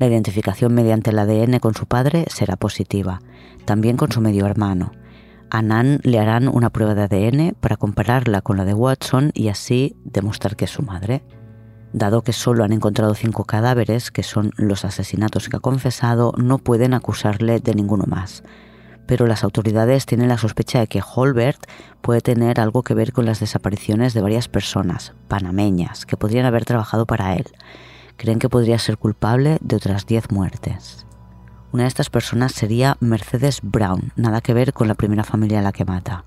La 0.00 0.06
identificación 0.06 0.72
mediante 0.72 1.10
el 1.10 1.18
ADN 1.18 1.58
con 1.58 1.74
su 1.74 1.84
padre 1.84 2.24
será 2.30 2.56
positiva, 2.56 3.20
también 3.66 3.98
con 3.98 4.10
su 4.10 4.22
medio 4.22 4.46
hermano. 4.46 4.92
A 5.50 5.60
Nan 5.60 6.00
le 6.04 6.18
harán 6.18 6.48
una 6.48 6.70
prueba 6.70 6.94
de 6.94 7.02
ADN 7.02 7.54
para 7.60 7.76
compararla 7.76 8.40
con 8.40 8.56
la 8.56 8.64
de 8.64 8.72
Watson 8.72 9.30
y 9.34 9.48
así 9.48 9.98
demostrar 10.04 10.56
que 10.56 10.64
es 10.64 10.70
su 10.70 10.80
madre. 10.80 11.22
Dado 11.92 12.22
que 12.22 12.32
solo 12.32 12.64
han 12.64 12.72
encontrado 12.72 13.14
cinco 13.14 13.44
cadáveres, 13.44 14.10
que 14.10 14.22
son 14.22 14.52
los 14.56 14.86
asesinatos 14.86 15.50
que 15.50 15.58
ha 15.58 15.60
confesado, 15.60 16.32
no 16.38 16.56
pueden 16.56 16.94
acusarle 16.94 17.60
de 17.60 17.74
ninguno 17.74 18.04
más. 18.06 18.42
Pero 19.06 19.26
las 19.26 19.44
autoridades 19.44 20.06
tienen 20.06 20.28
la 20.28 20.38
sospecha 20.38 20.80
de 20.80 20.86
que 20.86 21.02
Holbert 21.14 21.60
puede 22.00 22.22
tener 22.22 22.58
algo 22.58 22.82
que 22.84 22.94
ver 22.94 23.12
con 23.12 23.26
las 23.26 23.40
desapariciones 23.40 24.14
de 24.14 24.22
varias 24.22 24.48
personas, 24.48 25.12
panameñas, 25.28 26.06
que 26.06 26.16
podrían 26.16 26.46
haber 26.46 26.64
trabajado 26.64 27.04
para 27.04 27.36
él 27.36 27.44
creen 28.20 28.38
que 28.38 28.50
podría 28.50 28.78
ser 28.78 28.98
culpable 28.98 29.56
de 29.62 29.76
otras 29.76 30.04
10 30.04 30.30
muertes. 30.30 31.06
Una 31.72 31.84
de 31.84 31.88
estas 31.88 32.10
personas 32.10 32.52
sería 32.52 32.98
Mercedes 33.00 33.60
Brown, 33.62 34.12
nada 34.14 34.42
que 34.42 34.52
ver 34.52 34.74
con 34.74 34.88
la 34.88 34.94
primera 34.94 35.24
familia 35.24 35.60
a 35.60 35.62
la 35.62 35.72
que 35.72 35.86
mata. 35.86 36.24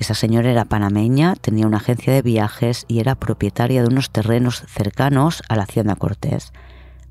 Esa 0.00 0.14
señora 0.14 0.50
era 0.50 0.64
panameña, 0.64 1.36
tenía 1.36 1.68
una 1.68 1.76
agencia 1.76 2.12
de 2.12 2.22
viajes 2.22 2.86
y 2.88 2.98
era 2.98 3.14
propietaria 3.14 3.82
de 3.82 3.88
unos 3.88 4.10
terrenos 4.10 4.64
cercanos 4.66 5.44
a 5.48 5.54
la 5.54 5.62
Hacienda 5.62 5.94
Cortés. 5.94 6.52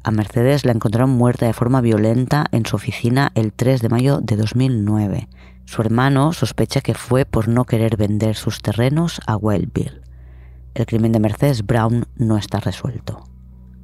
A 0.03 0.11
Mercedes 0.11 0.65
la 0.65 0.73
encontraron 0.73 1.11
muerta 1.11 1.45
de 1.45 1.53
forma 1.53 1.79
violenta 1.79 2.47
en 2.51 2.65
su 2.65 2.75
oficina 2.75 3.31
el 3.33 3.53
3 3.53 3.81
de 3.81 3.89
mayo 3.89 4.19
de 4.21 4.35
2009. 4.35 5.29
Su 5.63 5.81
hermano 5.81 6.33
sospecha 6.33 6.81
que 6.81 6.95
fue 6.95 7.23
por 7.23 7.47
no 7.47 7.63
querer 7.63 7.95
vender 7.95 8.35
sus 8.35 8.61
terrenos 8.61 9.21
a 9.25 9.37
Wellville. 9.37 10.01
El 10.73 10.85
crimen 10.85 11.13
de 11.13 11.21
Mercedes 11.21 11.65
Brown 11.65 12.07
no 12.17 12.37
está 12.37 12.59
resuelto. 12.59 13.26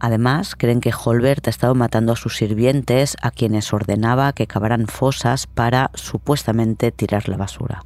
Además, 0.04 0.56
creen 0.58 0.82
que 0.82 0.92
Holbert 0.94 1.48
ha 1.48 1.50
estado 1.50 1.76
matando 1.76 2.12
a 2.12 2.18
sus 2.18 2.36
sirvientes 2.36 3.16
a 3.22 3.32
quienes 3.32 3.72
ordenaba 3.72 4.34
que 4.34 4.48
cavaran 4.48 4.88
fosas 4.88 5.48
para 5.48 5.92
supuestamente 5.94 6.92
tirar 6.92 7.30
la 7.30 7.38
basura. 7.38 7.84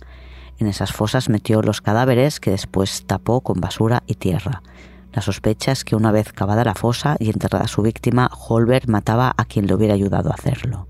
En 0.57 0.65
esas 0.65 0.93
fosas 0.93 1.29
metió 1.29 1.61
los 1.61 1.79
cadáveres 1.79 2.39
que 2.39 2.49
después 2.49 3.03
tapó 3.05 3.41
con 3.41 3.61
basura 3.61 4.01
y 4.07 4.15
tierra. 4.15 4.63
La 5.13 5.21
sospecha 5.21 5.71
es 5.71 5.83
que 5.83 5.95
una 5.95 6.11
vez 6.11 6.33
cavada 6.33 6.63
la 6.63 6.73
fosa 6.73 7.17
y 7.19 7.29
enterrada 7.29 7.67
su 7.67 7.83
víctima, 7.83 8.31
Holbert 8.35 8.89
mataba 8.89 9.35
a 9.37 9.45
quien 9.45 9.67
le 9.67 9.75
hubiera 9.75 9.93
ayudado 9.93 10.31
a 10.31 10.33
hacerlo. 10.33 10.87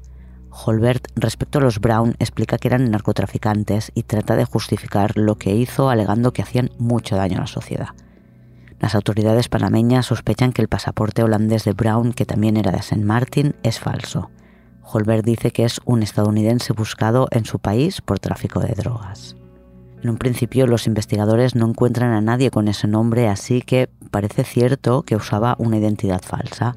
Holbert, 0.50 1.10
respecto 1.18 1.60
a 1.60 1.62
los 1.62 1.82
Brown, 1.82 2.16
explica 2.20 2.58
que 2.58 2.70
eran 2.70 2.90
narcotraficantes 2.90 3.92
y 3.94 4.04
trata 4.04 4.38
de 4.38 4.46
justificar 4.46 5.18
lo 5.18 5.36
que 5.36 5.54
hizo 5.54 5.90
alegando 5.90 6.32
que 6.32 6.44
hacían 6.44 6.72
mucho 6.78 7.18
daño 7.18 7.40
a 7.40 7.42
la 7.42 7.48
sociedad. 7.48 7.90
Las 8.80 8.94
autoridades 8.94 9.50
panameñas 9.50 10.06
sospechan 10.06 10.54
que 10.54 10.62
el 10.62 10.68
pasaporte 10.68 11.24
holandés 11.24 11.64
de 11.64 11.74
Brown, 11.74 12.14
que 12.14 12.26
también 12.26 12.58
era 12.58 12.72
de 12.72 12.78
St. 12.78 13.04
Martin, 13.04 13.56
es 13.64 13.80
falso. 13.80 14.30
Holbert 14.84 15.26
dice 15.26 15.52
que 15.52 15.66
es 15.66 15.82
un 15.86 16.04
estadounidense 16.04 16.74
buscado 16.74 17.28
en 17.32 17.46
su 17.46 17.60
país 17.60 18.02
por 18.02 18.20
tráfico 18.20 18.60
de 18.60 18.74
drogas. 18.74 19.36
En 20.02 20.12
un 20.12 20.18
principio 20.18 20.68
los 20.68 20.86
investigadores 20.88 21.56
no 21.56 21.68
encuentran 21.68 22.14
a 22.14 22.22
nadie 22.22 22.52
con 22.52 22.68
ese 22.68 22.88
nombre, 22.88 23.28
así 23.28 23.62
que 23.62 23.90
parece 24.12 24.44
cierto 24.44 25.02
que 25.02 25.16
usaba 25.16 25.56
una 25.58 25.78
identidad 25.78 26.22
falsa. 26.22 26.76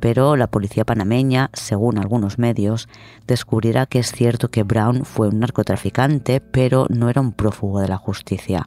Pero 0.00 0.36
la 0.36 0.46
policía 0.46 0.84
panameña, 0.84 1.50
según 1.52 1.98
algunos 1.98 2.38
medios, 2.38 2.88
descubrirá 3.26 3.86
que 3.86 3.98
es 3.98 4.10
cierto 4.10 4.48
que 4.48 4.62
Brown 4.62 5.04
fue 5.04 5.28
un 5.28 5.40
narcotraficante, 5.40 6.40
pero 6.40 6.86
no 6.88 7.08
era 7.08 7.20
un 7.20 7.32
prófugo 7.32 7.80
de 7.80 7.88
la 7.88 7.96
justicia. 7.96 8.64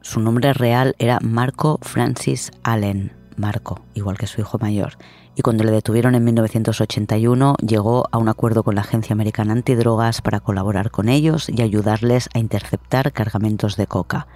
Su 0.00 0.20
nombre 0.20 0.52
real 0.52 0.94
era 0.98 1.18
Marco 1.20 1.78
Francis 1.82 2.50
Allen, 2.62 3.12
Marco, 3.36 3.82
igual 3.94 4.16
que 4.18 4.26
su 4.26 4.40
hijo 4.40 4.58
mayor, 4.58 4.94
y 5.34 5.42
cuando 5.42 5.64
le 5.64 5.70
detuvieron 5.70 6.14
en 6.14 6.24
1981 6.24 7.56
llegó 7.66 8.08
a 8.10 8.18
un 8.18 8.28
acuerdo 8.28 8.62
con 8.62 8.74
la 8.74 8.80
Agencia 8.80 9.12
Americana 9.12 9.52
Antidrogas 9.52 10.22
para 10.22 10.40
colaborar 10.40 10.90
con 10.90 11.08
ellos 11.08 11.48
y 11.48 11.60
ayudarles 11.62 12.28
a 12.34 12.38
interceptar 12.38 13.12
cargamentos 13.12 13.76
de 13.76 13.86
coca. 13.86 14.26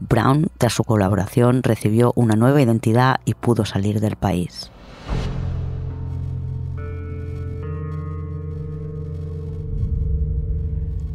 Brown, 0.00 0.48
tras 0.58 0.74
su 0.74 0.84
colaboración, 0.84 1.62
recibió 1.62 2.12
una 2.16 2.34
nueva 2.34 2.60
identidad 2.60 3.20
y 3.24 3.34
pudo 3.34 3.64
salir 3.64 4.00
del 4.00 4.16
país. 4.16 4.70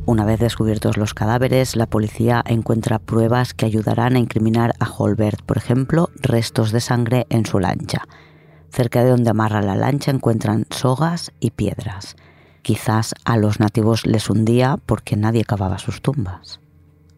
Una 0.09 0.25
vez 0.25 0.39
descubiertos 0.39 0.97
los 0.97 1.13
cadáveres, 1.13 1.75
la 1.75 1.85
policía 1.85 2.43
encuentra 2.47 2.97
pruebas 2.97 3.53
que 3.53 3.67
ayudarán 3.67 4.15
a 4.15 4.19
incriminar 4.19 4.73
a 4.79 4.89
Holbert, 4.89 5.43
por 5.43 5.57
ejemplo, 5.57 6.09
restos 6.15 6.71
de 6.71 6.81
sangre 6.81 7.27
en 7.29 7.45
su 7.45 7.59
lancha. 7.59 8.07
Cerca 8.71 9.03
de 9.03 9.11
donde 9.11 9.29
amarra 9.29 9.61
la 9.61 9.75
lancha 9.75 10.09
encuentran 10.09 10.65
sogas 10.71 11.31
y 11.39 11.51
piedras. 11.51 12.15
Quizás 12.63 13.13
a 13.23 13.37
los 13.37 13.59
nativos 13.59 14.07
les 14.07 14.31
hundía 14.31 14.79
porque 14.83 15.15
nadie 15.15 15.45
cavaba 15.45 15.77
sus 15.77 16.01
tumbas. 16.01 16.59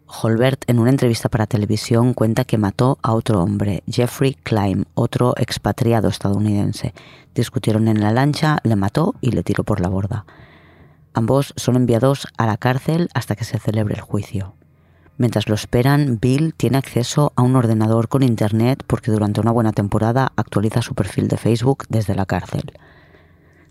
Holbert 0.06 0.70
en 0.70 0.78
una 0.78 0.90
entrevista 0.90 1.30
para 1.30 1.48
televisión 1.48 2.14
cuenta 2.14 2.44
que 2.44 2.58
mató 2.58 3.00
a 3.04 3.14
otro 3.14 3.42
hombre, 3.42 3.84
Jeffrey 3.88 4.34
Klein, 4.34 4.86
otro 4.96 5.34
expatriado 5.38 6.10
estadounidense. 6.10 6.94
Discutieron 7.34 7.88
en 7.88 8.02
la 8.02 8.12
lancha, 8.12 8.58
le 8.64 8.76
mató 8.76 9.16
y 9.22 9.32
le 9.32 9.44
tiró 9.44 9.64
por 9.64 9.80
la 9.80 9.88
borda. 9.88 10.26
Ambos 11.14 11.54
son 11.58 11.76
enviados 11.76 12.28
a 12.38 12.46
la 12.46 12.58
cárcel 12.58 13.10
hasta 13.14 13.36
que 13.36 13.44
se 13.44 13.60
celebre 13.60 13.96
el 13.96 14.02
juicio. 14.02 14.56
Mientras 15.18 15.50
lo 15.50 15.56
esperan, 15.56 16.20
Bill 16.20 16.54
tiene 16.56 16.78
acceso 16.78 17.34
a 17.36 17.42
un 17.42 17.56
ordenador 17.56 18.08
con 18.08 18.24
internet 18.24 18.84
porque 18.88 19.12
durante 19.12 19.40
una 19.40 19.52
buena 19.52 19.72
temporada 19.72 20.32
actualiza 20.36 20.82
su 20.82 20.96
perfil 20.96 21.28
de 21.28 21.38
Facebook 21.38 21.86
desde 21.90 22.16
la 22.16 22.26
cárcel. 22.26 22.74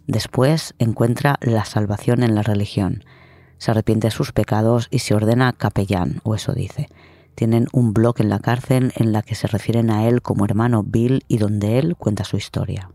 Después 0.06 0.74
encuentra 0.78 1.38
la 1.40 1.64
salvación 1.64 2.22
en 2.22 2.34
la 2.34 2.42
religión. 2.42 3.04
Se 3.58 3.70
arrepiente 3.70 4.08
de 4.08 4.12
sus 4.12 4.32
pecados 4.32 4.88
y 4.90 5.00
se 5.00 5.14
ordena 5.14 5.52
capellán, 5.52 6.20
o 6.24 6.34
eso 6.34 6.52
dice. 6.52 6.88
Tienen 7.34 7.66
un 7.72 7.94
blog 7.94 8.20
en 8.20 8.28
la 8.28 8.38
cárcel 8.38 8.92
en 8.96 9.12
la 9.12 9.22
que 9.22 9.34
se 9.34 9.46
refieren 9.46 9.90
a 9.90 10.06
él 10.06 10.22
como 10.22 10.44
hermano 10.44 10.82
Bill 10.82 11.24
y 11.26 11.38
donde 11.38 11.78
él 11.78 11.96
cuenta 11.96 12.24
su 12.24 12.36
historia. 12.36 12.90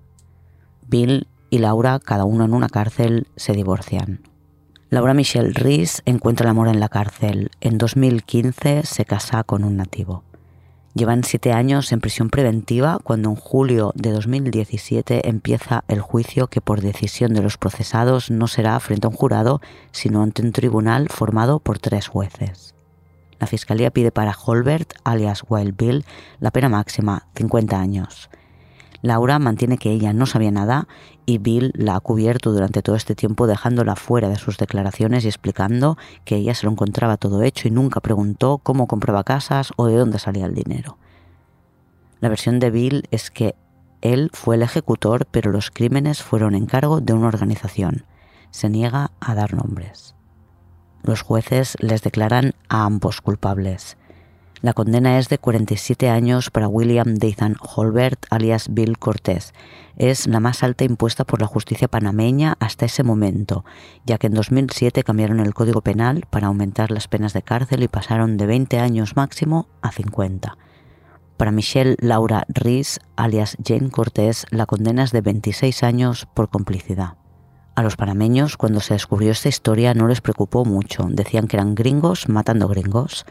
Bill 0.87 1.27
y 1.49 1.57
Laura, 1.57 1.99
cada 1.99 2.25
uno 2.25 2.45
en 2.45 2.53
una 2.53 2.69
cárcel, 2.69 3.27
se 3.35 3.53
divorcian. 3.53 4.21
Laura 4.91 5.15
Michelle 5.15 5.51
Rees 5.51 6.03
encuentra 6.05 6.45
el 6.45 6.51
amor 6.51 6.67
en 6.67 6.79
la 6.79 6.89
cárcel. 6.89 7.49
En 7.59 7.79
2015 7.79 8.83
se 8.83 9.03
casa 9.03 9.43
con 9.43 9.63
un 9.63 9.77
nativo. 9.77 10.23
Llevan 10.93 11.23
siete 11.23 11.51
años 11.51 11.91
en 11.91 11.99
prisión 11.99 12.29
preventiva 12.29 12.99
cuando 13.03 13.29
en 13.29 13.35
julio 13.35 13.91
de 13.95 14.11
2017 14.11 15.27
empieza 15.27 15.83
el 15.87 16.01
juicio 16.01 16.47
que 16.47 16.61
por 16.61 16.81
decisión 16.81 17.33
de 17.33 17.41
los 17.41 17.57
procesados 17.57 18.29
no 18.29 18.47
será 18.47 18.79
frente 18.79 19.07
a 19.07 19.09
un 19.09 19.15
jurado, 19.15 19.59
sino 19.91 20.21
ante 20.21 20.43
un 20.43 20.51
tribunal 20.51 21.09
formado 21.09 21.59
por 21.59 21.79
tres 21.79 22.07
jueces. 22.07 22.75
La 23.39 23.47
fiscalía 23.47 23.89
pide 23.89 24.11
para 24.11 24.37
Holbert, 24.37 24.93
alias 25.03 25.43
Wild 25.49 25.75
Bill, 25.75 26.05
la 26.39 26.51
pena 26.51 26.69
máxima, 26.69 27.27
50 27.35 27.77
años. 27.77 28.29
Laura 29.05 29.37
mantiene 29.37 29.77
que 29.77 29.91
ella 29.91 30.13
no 30.13 30.25
sabía 30.25 30.49
nada 30.49 30.87
y 31.27 31.37
Bill 31.37 31.71
la 31.75 31.95
ha 31.95 31.99
cubierto 31.99 32.51
durante 32.51 32.81
todo 32.81 32.95
este 32.95 33.13
tiempo 33.13 33.45
dejándola 33.45 33.95
fuera 33.95 34.29
de 34.29 34.37
sus 34.37 34.57
declaraciones 34.57 35.23
y 35.23 35.27
explicando 35.27 35.95
que 36.23 36.37
ella 36.37 36.55
se 36.55 36.65
lo 36.65 36.71
encontraba 36.71 37.17
todo 37.17 37.43
hecho 37.43 37.67
y 37.67 37.71
nunca 37.71 37.99
preguntó 37.99 38.57
cómo 38.57 38.87
compraba 38.87 39.23
casas 39.23 39.71
o 39.75 39.85
de 39.85 39.95
dónde 39.95 40.17
salía 40.17 40.47
el 40.47 40.55
dinero. 40.55 40.97
La 42.19 42.29
versión 42.29 42.59
de 42.59 42.71
Bill 42.71 43.07
es 43.11 43.29
que 43.29 43.55
él 44.01 44.31
fue 44.33 44.55
el 44.55 44.63
ejecutor, 44.63 45.27
pero 45.29 45.51
los 45.51 45.69
crímenes 45.69 46.23
fueron 46.23 46.55
en 46.55 46.65
cargo 46.65 46.99
de 46.99 47.13
una 47.13 47.27
organización. 47.27 48.05
Se 48.49 48.69
niega 48.69 49.11
a 49.19 49.35
dar 49.35 49.53
nombres. 49.53 50.15
Los 51.03 51.21
jueces 51.21 51.77
les 51.79 52.01
declaran 52.01 52.53
a 52.69 52.85
ambos 52.85 53.21
culpables. 53.21 53.97
La 54.61 54.73
condena 54.73 55.19
es 55.19 55.29
de 55.29 55.37
47 55.37 56.09
años 56.09 56.49
para 56.49 56.67
William 56.67 57.15
Dathan 57.15 57.55
Holbert, 57.59 58.25
alias 58.29 58.67
Bill 58.71 58.97
Cortés. 58.97 59.53
Es 59.97 60.27
la 60.27 60.39
más 60.39 60.63
alta 60.63 60.85
impuesta 60.85 61.25
por 61.25 61.41
la 61.41 61.47
justicia 61.47 61.87
panameña 61.87 62.55
hasta 62.59 62.85
ese 62.85 63.03
momento, 63.03 63.65
ya 64.05 64.17
que 64.17 64.27
en 64.27 64.33
2007 64.33 65.03
cambiaron 65.03 65.39
el 65.39 65.53
Código 65.53 65.81
Penal 65.81 66.25
para 66.29 66.47
aumentar 66.47 66.89
las 66.89 67.07
penas 67.07 67.33
de 67.33 67.41
cárcel 67.41 67.83
y 67.83 67.87
pasaron 67.87 68.37
de 68.37 68.45
20 68.45 68.79
años 68.79 69.15
máximo 69.15 69.67
a 69.81 69.91
50. 69.91 70.57
Para 71.37 71.51
Michelle 71.51 71.97
Laura 71.99 72.45
Rees, 72.47 72.99
alias 73.17 73.57
Jane 73.63 73.89
Cortés, 73.89 74.45
la 74.51 74.65
condena 74.65 75.03
es 75.03 75.11
de 75.11 75.21
26 75.21 75.83
años 75.83 76.27
por 76.33 76.49
complicidad. 76.49 77.15
A 77.75 77.83
los 77.83 77.97
panameños, 77.97 78.55
cuando 78.55 78.79
se 78.79 78.93
descubrió 78.93 79.31
esta 79.31 79.49
historia, 79.49 79.93
no 79.93 80.07
les 80.07 80.21
preocupó 80.21 80.63
mucho. 80.63 81.07
Decían 81.09 81.47
que 81.47 81.57
eran 81.57 81.75
gringos 81.75 82.29
matando 82.29 82.69
gringos 82.69 83.25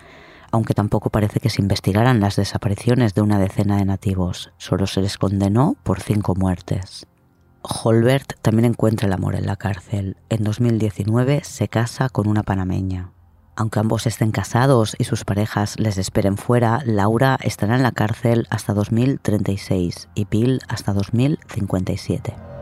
aunque 0.55 0.73
tampoco 0.73 1.11
parece 1.11 1.41
que 1.41 1.51
se 1.51 1.61
investigaran 1.61 2.21
las 2.21 2.37
desapariciones 2.37 3.13
de 3.13 3.23
una 3.23 3.41
decena 3.41 3.77
de 3.77 3.85
nativos, 3.85 4.53
solo 4.57 4.87
se 4.87 5.01
les 5.01 5.19
condenó 5.19 5.77
por 5.83 6.01
cinco 6.01 6.37
muertes. 6.37 7.09
Holbert 7.63 8.35
también 8.41 8.67
encuentra 8.67 9.09
el 9.09 9.15
amor 9.15 9.35
en 9.35 9.47
la 9.47 9.57
cárcel. 9.57 10.17
En 10.29 10.45
2019 10.45 11.43
se 11.43 11.67
casa 11.67 12.09
con 12.09 12.29
una 12.29 12.45
panameña. 12.45 13.11
Aunque 13.57 13.81
ambos 13.81 14.07
estén 14.07 14.31
casados 14.31 14.95
y 14.97 15.05
sus 15.05 15.25
parejas 15.25 15.81
les 15.81 15.99
esperen 15.99 16.37
fuera, 16.37 16.83
Laura 16.85 17.37
estará 17.43 17.75
en 17.75 17.83
la 17.83 17.91
cárcel 17.91 18.47
hasta 18.49 18.75
2036 18.75 20.09
y 20.15 20.25
Bill 20.27 20.61
hasta 20.69 20.93
2057. 20.93 22.54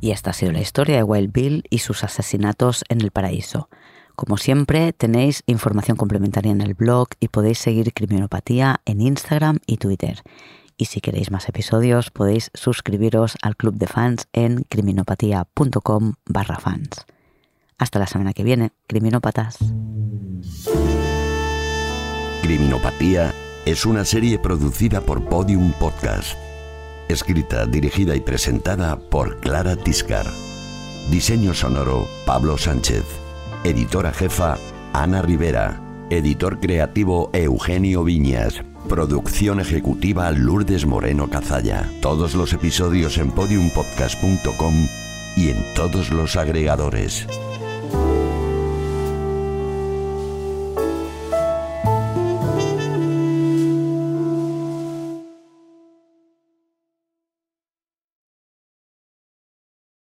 Y 0.00 0.10
esta 0.10 0.30
ha 0.30 0.34
sido 0.34 0.52
la 0.52 0.60
historia 0.60 0.96
de 0.96 1.02
Wild 1.02 1.32
Bill 1.32 1.64
y 1.70 1.78
sus 1.78 2.04
asesinatos 2.04 2.84
en 2.88 3.00
el 3.00 3.10
paraíso. 3.10 3.68
Como 4.14 4.38
siempre, 4.38 4.92
tenéis 4.92 5.42
información 5.46 5.96
complementaria 5.96 6.50
en 6.50 6.62
el 6.62 6.74
blog 6.74 7.08
y 7.20 7.28
podéis 7.28 7.58
seguir 7.58 7.92
Criminopatía 7.92 8.80
en 8.86 9.02
Instagram 9.02 9.58
y 9.66 9.76
Twitter. 9.76 10.22
Y 10.78 10.86
si 10.86 11.00
queréis 11.00 11.30
más 11.30 11.48
episodios, 11.48 12.10
podéis 12.10 12.50
suscribiros 12.54 13.36
al 13.42 13.56
club 13.56 13.74
de 13.74 13.86
fans 13.86 14.28
en 14.32 14.64
criminopatía.com 14.68 16.14
barra 16.26 16.58
fans. 16.58 17.06
Hasta 17.78 17.98
la 17.98 18.06
semana 18.06 18.32
que 18.32 18.42
viene, 18.42 18.72
criminópatas. 18.86 19.58
Criminopatía 22.42 23.34
es 23.66 23.84
una 23.84 24.04
serie 24.04 24.38
producida 24.38 25.00
por 25.00 25.28
Podium 25.28 25.72
Podcast 25.72 26.45
Escrita, 27.08 27.66
dirigida 27.66 28.16
y 28.16 28.20
presentada 28.20 28.98
por 28.98 29.38
Clara 29.40 29.76
Tiscar. 29.76 30.26
Diseño 31.10 31.54
sonoro, 31.54 32.08
Pablo 32.26 32.58
Sánchez. 32.58 33.04
Editora 33.62 34.12
jefa, 34.12 34.56
Ana 34.92 35.22
Rivera. 35.22 35.80
Editor 36.10 36.58
creativo, 36.58 37.30
Eugenio 37.32 38.02
Viñas. 38.02 38.62
Producción 38.88 39.60
ejecutiva, 39.60 40.30
Lourdes 40.32 40.86
Moreno 40.86 41.28
Cazalla. 41.30 41.88
Todos 42.02 42.34
los 42.34 42.52
episodios 42.52 43.18
en 43.18 43.30
podiumpodcast.com 43.30 44.88
y 45.36 45.50
en 45.50 45.74
todos 45.74 46.10
los 46.10 46.36
agregadores. 46.36 47.26